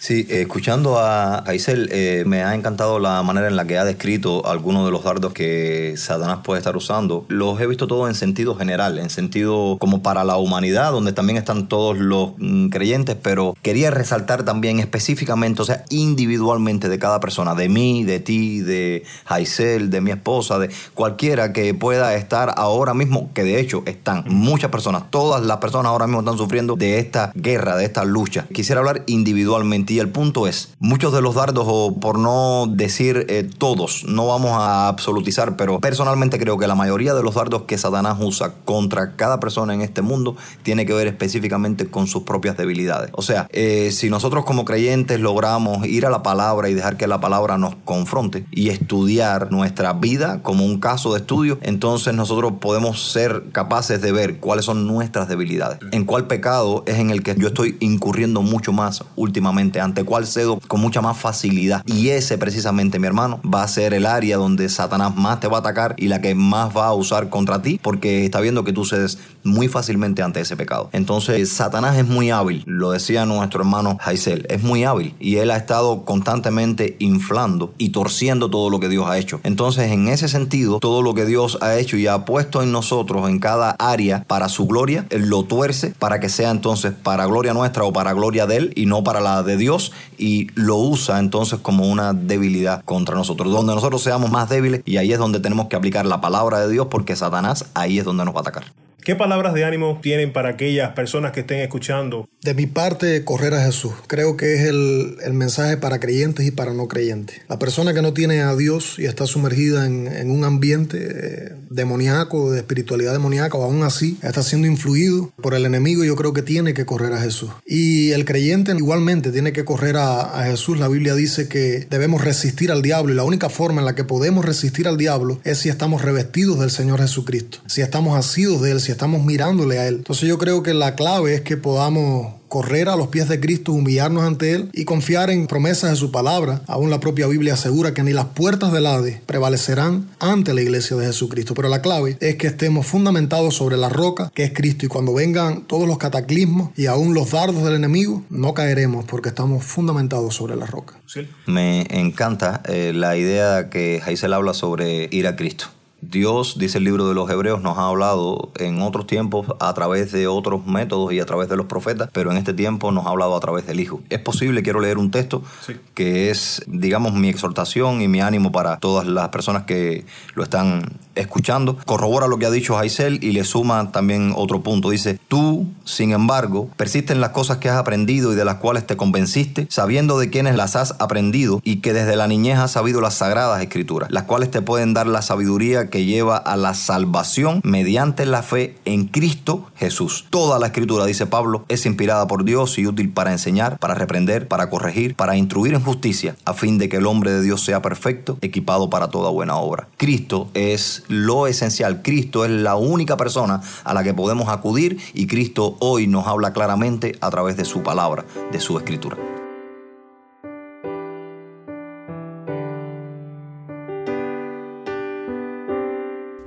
Sí, 0.00 0.26
eh, 0.30 0.40
escuchando 0.40 0.98
a, 0.98 1.46
a 1.46 1.54
Isel, 1.54 1.90
eh, 1.92 2.24
me 2.26 2.42
ha 2.42 2.54
encantado 2.54 2.98
la 2.98 3.22
manera 3.22 3.48
en 3.48 3.56
la 3.56 3.66
que 3.66 3.76
ha 3.76 3.84
descrito 3.84 4.46
algunos 4.46 4.86
de 4.86 4.90
los 4.90 5.04
dardos 5.04 5.34
que 5.34 5.92
Satanás 5.98 6.38
puede 6.42 6.58
estar 6.58 6.74
usando. 6.74 7.26
Los 7.28 7.60
he 7.60 7.66
visto 7.66 7.86
todos 7.86 8.08
en 8.08 8.14
sentido 8.14 8.54
general, 8.54 8.98
en 8.98 9.10
sentido 9.10 9.76
como 9.78 10.02
para 10.02 10.24
la 10.24 10.38
humanidad, 10.38 10.92
donde 10.92 11.12
también 11.12 11.36
están 11.36 11.68
todos 11.68 11.98
los 11.98 12.30
mm, 12.38 12.70
creyentes, 12.70 13.14
pero 13.22 13.54
quería 13.60 13.90
resaltar 13.90 14.42
también 14.42 14.80
específicamente, 14.80 15.60
o 15.60 15.66
sea, 15.66 15.84
individualmente 15.90 16.88
de 16.88 16.98
cada 16.98 17.20
persona, 17.20 17.54
de 17.54 17.68
mí, 17.68 18.02
de 18.02 18.20
ti, 18.20 18.60
de 18.60 19.04
Isel, 19.38 19.90
de 19.90 20.00
mi 20.00 20.12
esposa, 20.12 20.58
de 20.58 20.70
cualquiera 20.94 21.52
que 21.52 21.74
pueda 21.74 22.14
estar 22.14 22.54
ahora 22.56 22.94
mismo, 22.94 23.30
que 23.34 23.44
de 23.44 23.60
hecho 23.60 23.82
están 23.84 24.24
muchas 24.28 24.70
personas, 24.70 25.10
todas 25.10 25.44
las 25.44 25.58
personas 25.58 25.90
ahora 25.90 26.06
mismo 26.06 26.20
están 26.20 26.38
sufriendo 26.38 26.74
de 26.74 27.00
esta 27.00 27.32
guerra, 27.34 27.76
de 27.76 27.84
esta 27.84 28.06
lucha. 28.06 28.46
Quisiera 28.50 28.78
hablar 28.78 29.02
individualmente 29.06 29.89
y 29.90 29.98
el 29.98 30.08
punto 30.08 30.46
es, 30.46 30.74
muchos 30.78 31.12
de 31.12 31.20
los 31.20 31.34
dardos, 31.34 31.66
o 31.68 31.98
por 31.98 32.18
no 32.18 32.66
decir 32.68 33.26
eh, 33.28 33.48
todos, 33.58 34.04
no 34.04 34.26
vamos 34.26 34.52
a 34.52 34.88
absolutizar, 34.88 35.56
pero 35.56 35.80
personalmente 35.80 36.38
creo 36.38 36.58
que 36.58 36.66
la 36.66 36.74
mayoría 36.74 37.12
de 37.14 37.22
los 37.22 37.34
dardos 37.34 37.62
que 37.62 37.76
Satanás 37.76 38.18
usa 38.20 38.54
contra 38.64 39.16
cada 39.16 39.40
persona 39.40 39.74
en 39.74 39.80
este 39.80 40.02
mundo 40.02 40.36
tiene 40.62 40.86
que 40.86 40.92
ver 40.92 41.08
específicamente 41.08 41.86
con 41.86 42.06
sus 42.06 42.22
propias 42.22 42.56
debilidades. 42.56 43.10
O 43.14 43.22
sea, 43.22 43.48
eh, 43.50 43.90
si 43.92 44.10
nosotros 44.10 44.44
como 44.44 44.64
creyentes 44.64 45.18
logramos 45.20 45.86
ir 45.86 46.06
a 46.06 46.10
la 46.10 46.22
palabra 46.22 46.68
y 46.68 46.74
dejar 46.74 46.96
que 46.96 47.06
la 47.06 47.20
palabra 47.20 47.58
nos 47.58 47.74
confronte 47.84 48.46
y 48.50 48.68
estudiar 48.68 49.50
nuestra 49.50 49.92
vida 49.94 50.42
como 50.42 50.64
un 50.64 50.78
caso 50.78 51.12
de 51.12 51.20
estudio, 51.20 51.58
entonces 51.62 52.14
nosotros 52.14 52.54
podemos 52.60 53.10
ser 53.10 53.44
capaces 53.52 54.00
de 54.00 54.12
ver 54.12 54.38
cuáles 54.38 54.64
son 54.64 54.86
nuestras 54.86 55.28
debilidades, 55.28 55.80
en 55.90 56.04
cuál 56.04 56.26
pecado 56.26 56.84
es 56.86 56.98
en 56.98 57.10
el 57.10 57.22
que 57.22 57.34
yo 57.36 57.48
estoy 57.48 57.76
incurriendo 57.80 58.42
mucho 58.42 58.72
más 58.72 59.04
últimamente 59.16 59.79
ante 59.80 60.04
cuál 60.04 60.26
cedo 60.26 60.60
con 60.68 60.80
mucha 60.80 61.00
más 61.00 61.16
facilidad. 61.16 61.82
Y 61.86 62.08
ese 62.08 62.38
precisamente, 62.38 62.98
mi 62.98 63.06
hermano, 63.06 63.40
va 63.42 63.62
a 63.62 63.68
ser 63.68 63.94
el 63.94 64.06
área 64.06 64.36
donde 64.36 64.68
Satanás 64.68 65.16
más 65.16 65.40
te 65.40 65.48
va 65.48 65.58
a 65.58 65.60
atacar 65.60 65.94
y 65.98 66.08
la 66.08 66.20
que 66.20 66.34
más 66.34 66.76
va 66.76 66.86
a 66.86 66.94
usar 66.94 67.28
contra 67.28 67.62
ti 67.62 67.80
porque 67.82 68.24
está 68.24 68.40
viendo 68.40 68.64
que 68.64 68.72
tú 68.72 68.84
cedes 68.84 69.18
muy 69.42 69.68
fácilmente 69.68 70.22
ante 70.22 70.40
ese 70.40 70.56
pecado. 70.56 70.90
Entonces, 70.92 71.50
Satanás 71.50 71.96
es 71.96 72.06
muy 72.06 72.30
hábil, 72.30 72.62
lo 72.66 72.90
decía 72.90 73.24
nuestro 73.26 73.60
hermano 73.60 73.98
Haisel, 74.04 74.46
es 74.48 74.62
muy 74.62 74.84
hábil 74.84 75.14
y 75.18 75.36
él 75.36 75.50
ha 75.50 75.56
estado 75.56 76.04
constantemente 76.04 76.96
inflando 76.98 77.72
y 77.78 77.90
torciendo 77.90 78.50
todo 78.50 78.70
lo 78.70 78.80
que 78.80 78.88
Dios 78.88 79.06
ha 79.08 79.18
hecho. 79.18 79.40
Entonces, 79.42 79.90
en 79.90 80.08
ese 80.08 80.28
sentido, 80.28 80.78
todo 80.78 81.02
lo 81.02 81.14
que 81.14 81.24
Dios 81.24 81.58
ha 81.60 81.76
hecho 81.78 81.96
y 81.96 82.06
ha 82.06 82.24
puesto 82.24 82.62
en 82.62 82.72
nosotros 82.72 83.28
en 83.28 83.38
cada 83.38 83.70
área 83.78 84.24
para 84.24 84.48
su 84.48 84.66
gloria, 84.66 85.06
él 85.10 85.28
lo 85.28 85.44
tuerce 85.44 85.94
para 85.98 86.20
que 86.20 86.28
sea 86.28 86.50
entonces 86.50 86.92
para 86.92 87.26
gloria 87.26 87.54
nuestra 87.54 87.84
o 87.84 87.92
para 87.92 88.12
gloria 88.12 88.46
de 88.46 88.56
él 88.56 88.72
y 88.76 88.86
no 88.86 89.04
para 89.04 89.20
la 89.20 89.42
de 89.42 89.56
Dios 89.56 89.69
y 90.18 90.48
lo 90.54 90.76
usa 90.76 91.18
entonces 91.18 91.60
como 91.60 91.86
una 91.86 92.12
debilidad 92.12 92.84
contra 92.84 93.14
nosotros, 93.14 93.52
donde 93.52 93.74
nosotros 93.74 94.02
seamos 94.02 94.30
más 94.30 94.48
débiles 94.48 94.82
y 94.84 94.96
ahí 94.96 95.12
es 95.12 95.18
donde 95.18 95.40
tenemos 95.40 95.68
que 95.68 95.76
aplicar 95.76 96.06
la 96.06 96.20
palabra 96.20 96.60
de 96.60 96.70
Dios 96.70 96.88
porque 96.90 97.16
Satanás 97.16 97.66
ahí 97.74 97.98
es 97.98 98.04
donde 98.04 98.24
nos 98.24 98.34
va 98.34 98.38
a 98.38 98.42
atacar. 98.42 98.64
¿Qué 99.02 99.16
palabras 99.16 99.54
de 99.54 99.64
ánimo 99.64 99.98
tienen 100.02 100.32
para 100.32 100.50
aquellas 100.50 100.90
personas 100.90 101.32
que 101.32 101.40
estén 101.40 101.60
escuchando? 101.60 102.28
De 102.42 102.54
mi 102.54 102.66
parte, 102.66 103.24
correr 103.24 103.54
a 103.54 103.64
Jesús. 103.64 103.92
Creo 104.06 104.36
que 104.36 104.54
es 104.54 104.60
el, 104.62 105.16
el 105.24 105.32
mensaje 105.32 105.78
para 105.78 106.00
creyentes 106.00 106.46
y 106.46 106.50
para 106.50 106.74
no 106.74 106.86
creyentes. 106.86 107.40
La 107.48 107.58
persona 107.58 107.94
que 107.94 108.02
no 108.02 108.12
tiene 108.12 108.42
a 108.42 108.54
Dios 108.54 108.98
y 108.98 109.06
está 109.06 109.26
sumergida 109.26 109.86
en, 109.86 110.06
en 110.06 110.30
un 110.30 110.44
ambiente 110.44 110.98
eh, 111.00 111.52
demoníaco, 111.70 112.50
de 112.50 112.58
espiritualidad 112.58 113.12
demoníaca, 113.12 113.56
o 113.56 113.64
aún 113.64 113.82
así 113.84 114.18
está 114.22 114.42
siendo 114.42 114.66
influido 114.66 115.32
por 115.40 115.54
el 115.54 115.64
enemigo, 115.64 116.04
yo 116.04 116.16
creo 116.16 116.32
que 116.34 116.42
tiene 116.42 116.74
que 116.74 116.84
correr 116.84 117.14
a 117.14 117.20
Jesús. 117.20 117.50
Y 117.66 118.10
el 118.10 118.24
creyente 118.26 118.72
igualmente 118.72 119.30
tiene 119.30 119.52
que 119.52 119.64
correr 119.64 119.96
a, 119.96 120.40
a 120.40 120.44
Jesús. 120.44 120.78
La 120.78 120.88
Biblia 120.88 121.14
dice 121.14 121.48
que 121.48 121.86
debemos 121.88 122.22
resistir 122.22 122.70
al 122.70 122.82
diablo 122.82 123.12
y 123.12 123.16
la 123.16 123.24
única 123.24 123.48
forma 123.48 123.80
en 123.80 123.86
la 123.86 123.94
que 123.94 124.04
podemos 124.04 124.44
resistir 124.44 124.88
al 124.88 124.98
diablo 124.98 125.40
es 125.44 125.58
si 125.58 125.68
estamos 125.70 126.02
revestidos 126.02 126.60
del 126.60 126.70
Señor 126.70 127.00
Jesucristo, 127.00 127.58
si 127.66 127.80
estamos 127.80 128.18
asidos 128.18 128.60
de 128.60 128.72
Él, 128.72 128.80
si 128.80 128.89
estamos 128.90 129.24
mirándole 129.24 129.78
a 129.78 129.88
Él. 129.88 129.96
Entonces 129.96 130.28
yo 130.28 130.38
creo 130.38 130.62
que 130.62 130.74
la 130.74 130.94
clave 130.94 131.34
es 131.34 131.40
que 131.42 131.56
podamos 131.56 132.40
correr 132.50 132.88
a 132.88 132.96
los 132.96 133.08
pies 133.08 133.28
de 133.28 133.38
Cristo, 133.38 133.72
humillarnos 133.72 134.24
ante 134.24 134.52
Él 134.52 134.70
y 134.72 134.84
confiar 134.84 135.30
en 135.30 135.46
promesas 135.46 135.90
de 135.90 135.96
su 135.96 136.10
palabra. 136.10 136.62
Aún 136.66 136.90
la 136.90 136.98
propia 136.98 137.28
Biblia 137.28 137.54
asegura 137.54 137.94
que 137.94 138.02
ni 138.02 138.12
las 138.12 138.26
puertas 138.26 138.72
del 138.72 138.86
Hades 138.86 139.20
prevalecerán 139.24 140.08
ante 140.18 140.52
la 140.52 140.60
iglesia 140.60 140.96
de 140.96 141.06
Jesucristo. 141.06 141.54
Pero 141.54 141.68
la 141.68 141.80
clave 141.80 142.18
es 142.20 142.34
que 142.34 142.48
estemos 142.48 142.86
fundamentados 142.86 143.54
sobre 143.54 143.76
la 143.76 143.88
roca 143.88 144.32
que 144.34 144.42
es 144.42 144.52
Cristo 144.52 144.84
y 144.84 144.88
cuando 144.88 145.14
vengan 145.14 145.62
todos 145.68 145.86
los 145.86 145.96
cataclismos 145.98 146.70
y 146.76 146.86
aún 146.86 147.14
los 147.14 147.30
dardos 147.30 147.62
del 147.62 147.76
enemigo, 147.76 148.24
no 148.30 148.52
caeremos 148.52 149.04
porque 149.04 149.28
estamos 149.28 149.64
fundamentados 149.64 150.34
sobre 150.34 150.56
la 150.56 150.66
roca. 150.66 150.96
Sí. 151.06 151.28
Me 151.46 151.86
encanta 151.88 152.62
eh, 152.68 152.92
la 152.92 153.16
idea 153.16 153.70
que 153.70 154.02
Haisel 154.04 154.32
habla 154.32 154.54
sobre 154.54 155.08
ir 155.12 155.28
a 155.28 155.36
Cristo. 155.36 155.66
Dios, 156.02 156.58
dice 156.58 156.78
el 156.78 156.84
libro 156.84 157.06
de 157.08 157.14
los 157.14 157.28
Hebreos, 157.30 157.60
nos 157.60 157.76
ha 157.78 157.88
hablado 157.88 158.50
en 158.56 158.80
otros 158.80 159.06
tiempos 159.06 159.46
a 159.60 159.72
través 159.74 160.12
de 160.12 160.26
otros 160.26 160.66
métodos 160.66 161.12
y 161.12 161.20
a 161.20 161.26
través 161.26 161.48
de 161.48 161.56
los 161.56 161.66
profetas, 161.66 162.08
pero 162.12 162.30
en 162.30 162.38
este 162.38 162.54
tiempo 162.54 162.90
nos 162.90 163.06
ha 163.06 163.10
hablado 163.10 163.36
a 163.36 163.40
través 163.40 163.66
del 163.66 163.80
Hijo. 163.80 164.00
Es 164.08 164.20
posible, 164.20 164.62
quiero 164.62 164.80
leer 164.80 164.98
un 164.98 165.10
texto 165.10 165.42
sí. 165.66 165.74
que 165.94 166.30
es, 166.30 166.62
digamos, 166.66 167.12
mi 167.12 167.28
exhortación 167.28 168.00
y 168.00 168.08
mi 168.08 168.20
ánimo 168.20 168.50
para 168.50 168.78
todas 168.78 169.06
las 169.06 169.28
personas 169.28 169.64
que 169.64 170.04
lo 170.34 170.42
están 170.42 170.84
escuchando. 171.14 171.76
Corrobora 171.84 172.26
lo 172.26 172.38
que 172.38 172.46
ha 172.46 172.50
dicho 172.50 172.78
Haisel 172.78 173.22
y 173.22 173.32
le 173.32 173.44
suma 173.44 173.92
también 173.92 174.32
otro 174.36 174.62
punto. 174.62 174.90
Dice, 174.90 175.18
tú, 175.28 175.66
sin 175.84 176.12
embargo, 176.12 176.68
persiste 176.76 177.12
en 177.12 177.20
las 177.20 177.30
cosas 177.30 177.58
que 177.58 177.68
has 177.68 177.76
aprendido 177.76 178.32
y 178.32 178.36
de 178.36 178.44
las 178.44 178.56
cuales 178.56 178.86
te 178.86 178.96
convenciste, 178.96 179.66
sabiendo 179.70 180.18
de 180.18 180.30
quienes 180.30 180.56
las 180.56 180.76
has 180.76 180.94
aprendido 180.98 181.60
y 181.64 181.76
que 181.76 181.92
desde 181.92 182.16
la 182.16 182.26
niñez 182.26 182.58
has 182.58 182.72
sabido 182.72 183.00
las 183.00 183.14
sagradas 183.14 183.62
escrituras, 183.62 184.10
las 184.10 184.24
cuales 184.24 184.50
te 184.50 184.62
pueden 184.62 184.94
dar 184.94 185.06
la 185.06 185.22
sabiduría 185.22 185.90
que 185.90 186.04
lleva 186.04 186.36
a 186.36 186.56
la 186.56 186.74
salvación 186.74 187.60
mediante 187.64 188.26
la 188.26 188.42
fe 188.42 188.76
en 188.84 189.06
Cristo 189.06 189.66
Jesús. 189.76 190.26
Toda 190.30 190.58
la 190.58 190.66
escritura, 190.66 191.06
dice 191.06 191.26
Pablo, 191.26 191.64
es 191.68 191.86
inspirada 191.86 192.26
por 192.26 192.44
Dios 192.44 192.78
y 192.78 192.86
útil 192.86 193.12
para 193.12 193.32
enseñar, 193.32 193.78
para 193.78 193.94
reprender, 193.94 194.48
para 194.48 194.70
corregir, 194.70 195.14
para 195.14 195.36
instruir 195.36 195.74
en 195.74 195.82
justicia, 195.82 196.36
a 196.44 196.54
fin 196.54 196.78
de 196.78 196.88
que 196.88 196.96
el 196.96 197.06
hombre 197.06 197.32
de 197.32 197.42
Dios 197.42 197.64
sea 197.64 197.82
perfecto, 197.82 198.38
equipado 198.40 198.90
para 198.90 199.08
toda 199.08 199.30
buena 199.30 199.56
obra. 199.56 199.88
Cristo 199.96 200.50
es 200.54 200.99
lo 201.08 201.46
esencial. 201.46 202.02
Cristo 202.02 202.44
es 202.44 202.50
la 202.50 202.76
única 202.76 203.16
persona 203.16 203.60
a 203.84 203.94
la 203.94 204.02
que 204.02 204.14
podemos 204.14 204.48
acudir 204.48 204.98
y 205.14 205.26
Cristo 205.26 205.76
hoy 205.80 206.06
nos 206.06 206.26
habla 206.26 206.52
claramente 206.52 207.16
a 207.20 207.30
través 207.30 207.56
de 207.56 207.64
su 207.64 207.82
palabra, 207.82 208.24
de 208.52 208.60
su 208.60 208.78
escritura. 208.78 209.16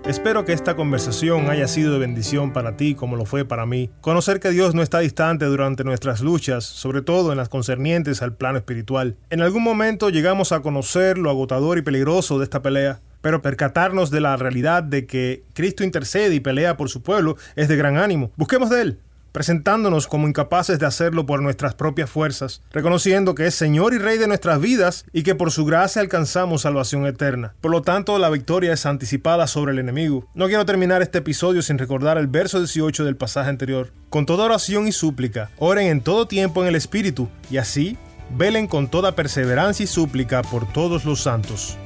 Espero 0.06 0.44
que 0.44 0.54
esta 0.54 0.76
conversación 0.76 1.50
haya 1.50 1.68
sido 1.68 1.94
de 1.94 1.98
bendición 1.98 2.54
para 2.54 2.78
ti 2.78 2.94
como 2.94 3.16
lo 3.16 3.26
fue 3.26 3.46
para 3.46 3.66
mí. 3.66 3.90
Conocer 4.02 4.40
que 4.40 4.52
Dios 4.52 4.76
no 4.76 4.84
está 4.84 5.00
distante 5.00 5.46
durante 5.46 5.86
nuestras 5.86 6.22
luchas, 6.22 6.66
sobre 6.66 7.02
todo 7.02 7.32
en 7.32 7.38
las 7.38 7.50
concernientes 7.50 8.22
al 8.22 8.36
plano 8.36 8.58
espiritual. 8.58 9.16
En 9.30 9.42
algún 9.42 9.64
momento 9.64 10.10
llegamos 10.10 10.52
a 10.52 10.62
conocer 10.62 11.18
lo 11.18 11.30
agotador 11.30 11.78
y 11.78 11.82
peligroso 11.82 12.38
de 12.38 12.44
esta 12.44 12.62
pelea, 12.62 13.00
pero 13.24 13.42
percatarnos 13.42 14.12
de 14.12 14.22
la 14.22 14.38
realidad 14.38 14.84
de 14.84 15.08
que 15.08 15.42
Cristo 15.54 15.84
intercede 15.84 16.36
y 16.36 16.42
pelea 16.42 16.78
por 16.78 16.90
su 16.90 17.02
pueblo 17.02 17.38
es 17.56 17.70
de 17.70 17.78
gran 17.78 17.98
ánimo. 17.98 18.32
Busquemos 18.36 18.70
de 18.70 18.82
Él 18.82 19.00
presentándonos 19.34 20.08
como 20.08 20.28
incapaces 20.28 20.80
de 20.80 20.86
hacerlo 20.86 21.26
por 21.26 21.42
nuestras 21.42 21.74
propias 21.74 22.10
fuerzas, 22.10 22.62
reconociendo 22.72 23.34
que 23.34 23.48
es 23.48 23.56
Señor 23.56 23.94
y 23.94 23.98
Rey 23.98 24.18
de 24.18 24.28
nuestras 24.28 24.62
vidas 24.62 25.06
y 25.12 25.24
que 25.24 25.36
por 25.36 25.52
su 25.52 25.66
gracia 25.66 26.02
alcanzamos 26.02 26.62
salvación 26.62 27.08
eterna. 27.08 27.56
Por 27.60 27.72
lo 27.72 27.82
tanto, 27.82 28.18
la 28.20 28.30
victoria 28.30 28.72
es 28.72 28.86
anticipada 28.86 29.48
sobre 29.48 29.74
el 29.74 29.80
enemigo. 29.80 30.30
No 30.36 30.46
quiero 30.46 30.66
terminar 30.66 31.02
este 31.02 31.18
episodio 31.18 31.64
sin 31.64 31.80
recordar 31.80 32.20
el 32.20 32.28
verso 32.28 32.60
18 32.60 33.04
del 33.04 33.18
pasaje 33.18 33.50
anterior. 33.50 33.92
Con 34.10 34.28
toda 34.28 34.46
oración 34.46 34.88
y 34.88 34.92
súplica, 34.92 35.50
oren 35.58 35.88
en 35.88 36.02
todo 36.02 36.28
tiempo 36.28 36.62
en 36.62 36.68
el 36.68 36.76
Espíritu, 36.76 37.28
y 37.50 37.58
así, 37.58 37.98
velen 38.38 38.68
con 38.68 38.88
toda 38.88 39.16
perseverancia 39.16 39.84
y 39.84 39.88
súplica 39.88 40.44
por 40.44 40.72
todos 40.72 41.06
los 41.06 41.22
santos. 41.22 41.78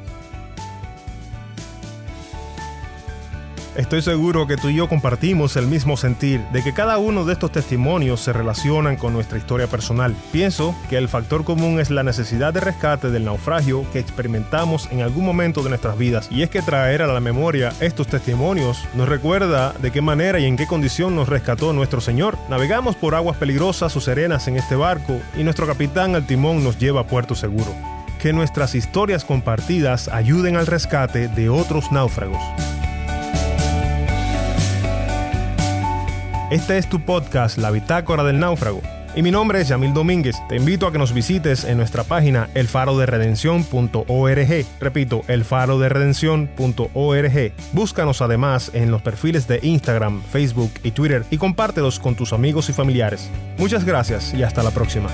Estoy 3.77 4.01
seguro 4.01 4.47
que 4.47 4.57
tú 4.57 4.69
y 4.69 4.75
yo 4.75 4.89
compartimos 4.89 5.55
el 5.55 5.67
mismo 5.67 5.97
sentir 5.97 6.41
de 6.51 6.63
que 6.63 6.73
cada 6.73 6.97
uno 6.97 7.25
de 7.25 7.33
estos 7.33 7.51
testimonios 7.51 8.19
se 8.19 8.33
relacionan 8.33 8.95
con 8.95 9.13
nuestra 9.13 9.37
historia 9.37 9.67
personal. 9.67 10.15
Pienso 10.31 10.75
que 10.89 10.97
el 10.97 11.07
factor 11.07 11.43
común 11.43 11.79
es 11.79 11.91
la 11.91 12.01
necesidad 12.01 12.51
de 12.55 12.59
rescate 12.59 13.11
del 13.11 13.25
naufragio 13.25 13.85
que 13.93 13.99
experimentamos 13.99 14.89
en 14.91 15.03
algún 15.03 15.25
momento 15.25 15.61
de 15.61 15.69
nuestras 15.69 15.95
vidas. 15.95 16.27
Y 16.31 16.41
es 16.41 16.49
que 16.49 16.63
traer 16.63 17.03
a 17.03 17.07
la 17.07 17.19
memoria 17.19 17.71
estos 17.79 18.07
testimonios 18.07 18.83
nos 18.95 19.07
recuerda 19.07 19.73
de 19.73 19.91
qué 19.91 20.01
manera 20.01 20.39
y 20.39 20.45
en 20.45 20.57
qué 20.57 20.65
condición 20.65 21.15
nos 21.15 21.29
rescató 21.29 21.71
nuestro 21.71 22.01
Señor. 22.01 22.35
Navegamos 22.49 22.95
por 22.95 23.13
aguas 23.13 23.37
peligrosas 23.37 23.95
o 23.95 24.01
serenas 24.01 24.47
en 24.47 24.57
este 24.57 24.75
barco 24.75 25.21
y 25.37 25.43
nuestro 25.43 25.67
capitán 25.67 26.15
al 26.15 26.25
timón 26.25 26.63
nos 26.63 26.79
lleva 26.79 27.01
a 27.01 27.07
puerto 27.07 27.35
seguro. 27.35 27.75
Que 28.17 28.33
nuestras 28.33 28.73
historias 28.73 29.23
compartidas 29.23 30.07
ayuden 30.07 30.55
al 30.57 30.65
rescate 30.65 31.27
de 31.27 31.49
otros 31.49 31.91
náufragos. 31.91 32.41
Este 36.49 36.77
es 36.77 36.87
tu 36.87 37.01
podcast, 37.01 37.57
La 37.57 37.71
Bitácora 37.71 38.23
del 38.23 38.39
Náufrago. 38.39 38.81
Y 39.17 39.21
mi 39.21 39.31
nombre 39.31 39.59
es 39.59 39.67
Yamil 39.67 39.93
Domínguez. 39.93 40.37
Te 40.47 40.55
invito 40.55 40.87
a 40.87 40.93
que 40.93 40.97
nos 40.97 41.11
visites 41.11 41.65
en 41.65 41.75
nuestra 41.75 42.05
página 42.05 42.47
elfaroderedención.org. 42.53 44.65
Repito, 44.79 45.23
elfaroderedención.org. 45.27 47.51
Búscanos 47.73 48.21
además 48.21 48.71
en 48.73 48.91
los 48.91 49.01
perfiles 49.01 49.45
de 49.49 49.59
Instagram, 49.61 50.21
Facebook 50.21 50.71
y 50.83 50.91
Twitter 50.91 51.25
y 51.29 51.37
compártelos 51.37 51.99
con 51.99 52.15
tus 52.15 52.31
amigos 52.31 52.69
y 52.69 52.73
familiares. 52.73 53.29
Muchas 53.57 53.83
gracias 53.83 54.33
y 54.33 54.43
hasta 54.43 54.63
la 54.63 54.71
próxima. 54.71 55.09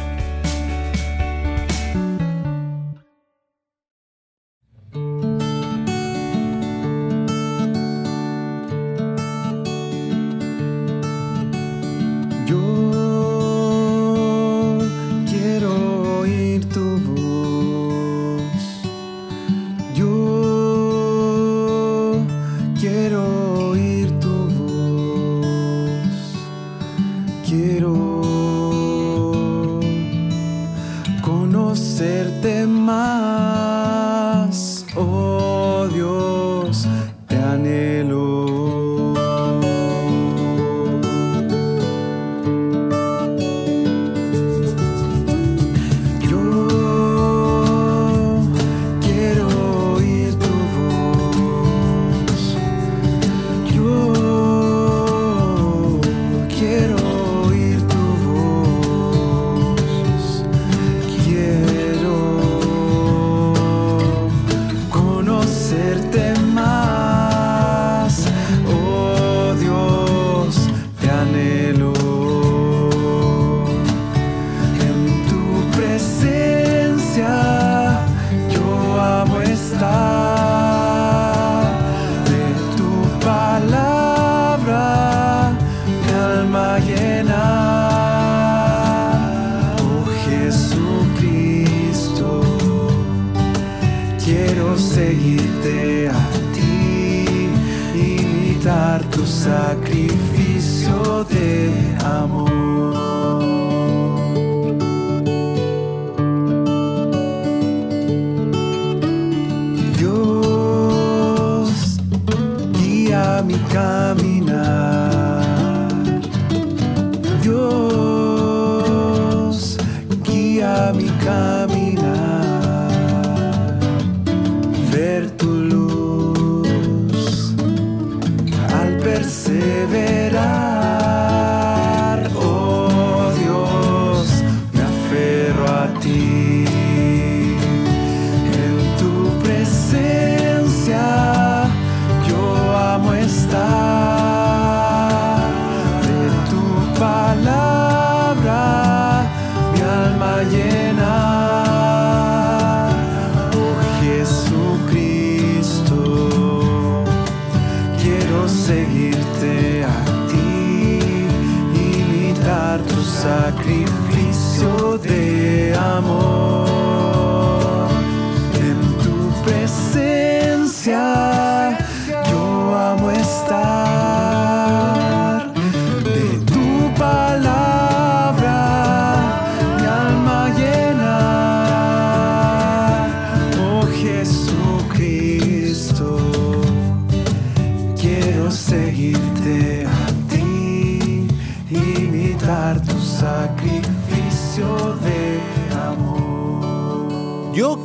sacrificio 163.24 164.98
de 164.98 165.74
amor. 165.76 166.73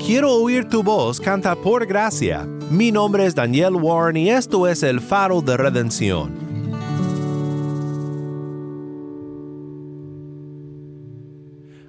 Quiero 0.09 0.33
oír 0.33 0.67
tu 0.71 0.83
voz, 0.83 1.21
canta 1.21 1.55
por 1.55 1.85
gracia. 1.85 2.47
Mi 2.71 2.91
nombre 2.91 3.27
es 3.27 3.35
Daniel 3.35 3.75
Warren 3.75 4.17
y 4.17 4.31
esto 4.31 4.67
es 4.67 4.83
el 4.83 5.03
faro 5.03 5.43
de 5.43 5.59
redención. 5.59 6.35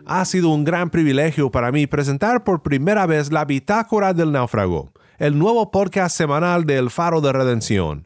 Ha 0.05 0.25
sido 0.25 0.49
un 0.49 0.65
gran 0.65 0.89
privilegio 0.89 1.49
para 1.49 1.71
mí 1.71 1.87
presentar 1.87 2.43
por 2.43 2.61
primera 2.61 3.05
vez 3.05 3.31
la 3.31 3.45
Bitácora 3.45 4.13
del 4.13 4.33
Náufrago, 4.33 4.91
el 5.17 5.39
nuevo 5.39 5.71
podcast 5.71 6.13
semanal 6.13 6.65
del 6.65 6.89
Faro 6.89 7.21
de 7.21 7.31
Redención. 7.31 8.05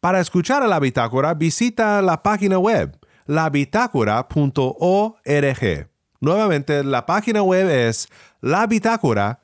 Para 0.00 0.18
escuchar 0.18 0.64
a 0.64 0.66
la 0.66 0.80
Bitácora, 0.80 1.34
visita 1.34 2.02
la 2.02 2.24
página 2.24 2.58
web 2.58 2.98
labitácora.org. 3.26 5.88
Nuevamente, 6.20 6.82
la 6.82 7.06
página 7.06 7.44
web 7.44 7.70
es 7.70 8.08
labitácora.org 8.40 9.38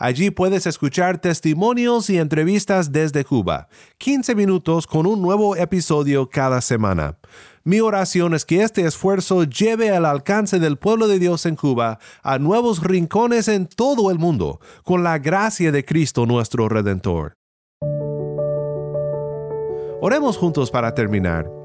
Allí 0.00 0.30
puedes 0.30 0.66
escuchar 0.66 1.20
testimonios 1.20 2.08
y 2.08 2.18
entrevistas 2.18 2.92
desde 2.92 3.24
Cuba, 3.24 3.68
15 3.98 4.36
minutos 4.36 4.86
con 4.86 5.06
un 5.06 5.20
nuevo 5.20 5.56
episodio 5.56 6.30
cada 6.30 6.60
semana. 6.60 7.18
Mi 7.64 7.80
oración 7.80 8.32
es 8.32 8.44
que 8.44 8.62
este 8.62 8.86
esfuerzo 8.86 9.42
lleve 9.42 9.90
al 9.90 10.06
alcance 10.06 10.60
del 10.60 10.78
pueblo 10.78 11.08
de 11.08 11.18
Dios 11.18 11.46
en 11.46 11.56
Cuba 11.56 11.98
a 12.22 12.38
nuevos 12.38 12.82
rincones 12.82 13.48
en 13.48 13.66
todo 13.66 14.12
el 14.12 14.18
mundo, 14.18 14.60
con 14.84 15.02
la 15.02 15.18
gracia 15.18 15.72
de 15.72 15.84
Cristo 15.84 16.26
nuestro 16.26 16.68
Redentor. 16.68 17.34
Oremos 20.00 20.36
juntos 20.36 20.70
para 20.70 20.94
terminar. 20.94 21.57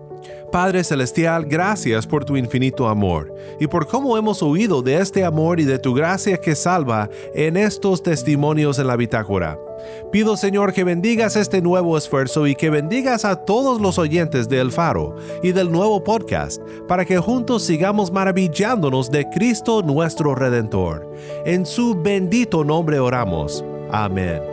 Padre 0.53 0.83
Celestial, 0.83 1.45
gracias 1.45 2.05
por 2.05 2.25
tu 2.25 2.37
infinito 2.37 2.87
amor 2.87 3.33
y 3.59 3.65
por 3.65 3.87
cómo 3.87 4.19
hemos 4.19 4.43
oído 4.43 4.83
de 4.83 4.97
este 4.97 5.25
amor 5.25 5.59
y 5.59 5.63
de 5.63 5.79
tu 5.79 5.95
gracia 5.95 6.37
que 6.37 6.53
salva 6.53 7.09
en 7.33 7.57
estos 7.57 8.03
testimonios 8.03 8.77
en 8.77 8.85
la 8.85 8.95
bitácora. 8.95 9.57
Pido 10.11 10.37
Señor 10.37 10.71
que 10.71 10.83
bendigas 10.83 11.37
este 11.37 11.59
nuevo 11.59 11.97
esfuerzo 11.97 12.45
y 12.45 12.53
que 12.53 12.69
bendigas 12.69 13.25
a 13.25 13.37
todos 13.37 13.81
los 13.81 13.97
oyentes 13.97 14.47
de 14.47 14.59
El 14.59 14.71
Faro 14.71 15.15
y 15.41 15.53
del 15.53 15.71
nuevo 15.71 16.03
podcast 16.03 16.61
para 16.87 17.03
que 17.03 17.17
juntos 17.17 17.63
sigamos 17.63 18.11
maravillándonos 18.11 19.09
de 19.09 19.27
Cristo 19.29 19.81
nuestro 19.81 20.35
Redentor. 20.35 21.11
En 21.47 21.65
su 21.65 21.99
bendito 21.99 22.63
nombre 22.63 22.99
oramos. 22.99 23.65
Amén. 23.91 24.52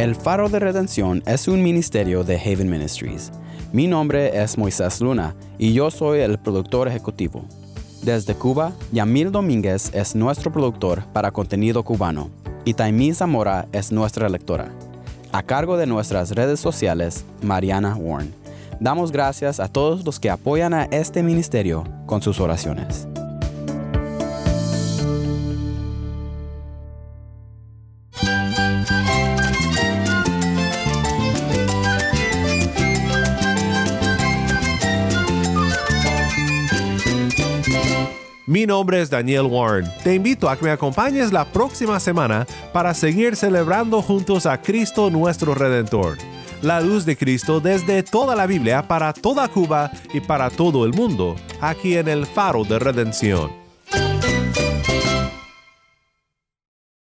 El 0.00 0.14
Faro 0.14 0.48
de 0.48 0.58
Redención 0.60 1.22
es 1.26 1.46
un 1.46 1.62
ministerio 1.62 2.24
de 2.24 2.40
Haven 2.40 2.70
Ministries. 2.70 3.30
Mi 3.70 3.86
nombre 3.86 4.42
es 4.42 4.56
Moisés 4.56 5.02
Luna 5.02 5.36
y 5.58 5.74
yo 5.74 5.90
soy 5.90 6.20
el 6.20 6.38
productor 6.38 6.88
ejecutivo. 6.88 7.44
Desde 8.02 8.34
Cuba, 8.34 8.72
Yamil 8.92 9.30
Domínguez 9.30 9.90
es 9.92 10.14
nuestro 10.14 10.50
productor 10.50 11.04
para 11.12 11.32
contenido 11.32 11.82
cubano 11.82 12.30
y 12.64 12.72
Taimí 12.72 13.12
Zamora 13.12 13.68
es 13.72 13.92
nuestra 13.92 14.30
lectora. 14.30 14.72
A 15.32 15.42
cargo 15.42 15.76
de 15.76 15.86
nuestras 15.86 16.30
redes 16.30 16.60
sociales, 16.60 17.26
Mariana 17.42 17.94
Warren. 17.94 18.32
Damos 18.80 19.12
gracias 19.12 19.60
a 19.60 19.68
todos 19.68 20.02
los 20.06 20.18
que 20.18 20.30
apoyan 20.30 20.72
a 20.72 20.84
este 20.84 21.22
ministerio 21.22 21.84
con 22.06 22.22
sus 22.22 22.40
oraciones. 22.40 23.06
Nombre 38.70 39.02
es 39.02 39.10
Daniel 39.10 39.46
Warren. 39.46 39.90
Te 40.04 40.14
invito 40.14 40.48
a 40.48 40.56
que 40.56 40.64
me 40.64 40.70
acompañes 40.70 41.32
la 41.32 41.44
próxima 41.44 41.98
semana 41.98 42.46
para 42.72 42.94
seguir 42.94 43.34
celebrando 43.34 44.00
juntos 44.00 44.46
a 44.46 44.62
Cristo 44.62 45.10
nuestro 45.10 45.56
Redentor. 45.56 46.16
La 46.62 46.80
luz 46.80 47.04
de 47.04 47.16
Cristo 47.16 47.58
desde 47.58 48.04
toda 48.04 48.36
la 48.36 48.46
Biblia 48.46 48.86
para 48.86 49.12
toda 49.12 49.48
Cuba 49.48 49.90
y 50.14 50.20
para 50.20 50.50
todo 50.50 50.84
el 50.84 50.92
mundo, 50.92 51.34
aquí 51.60 51.96
en 51.96 52.06
el 52.06 52.26
Faro 52.26 52.62
de 52.62 52.78
Redención. 52.78 53.59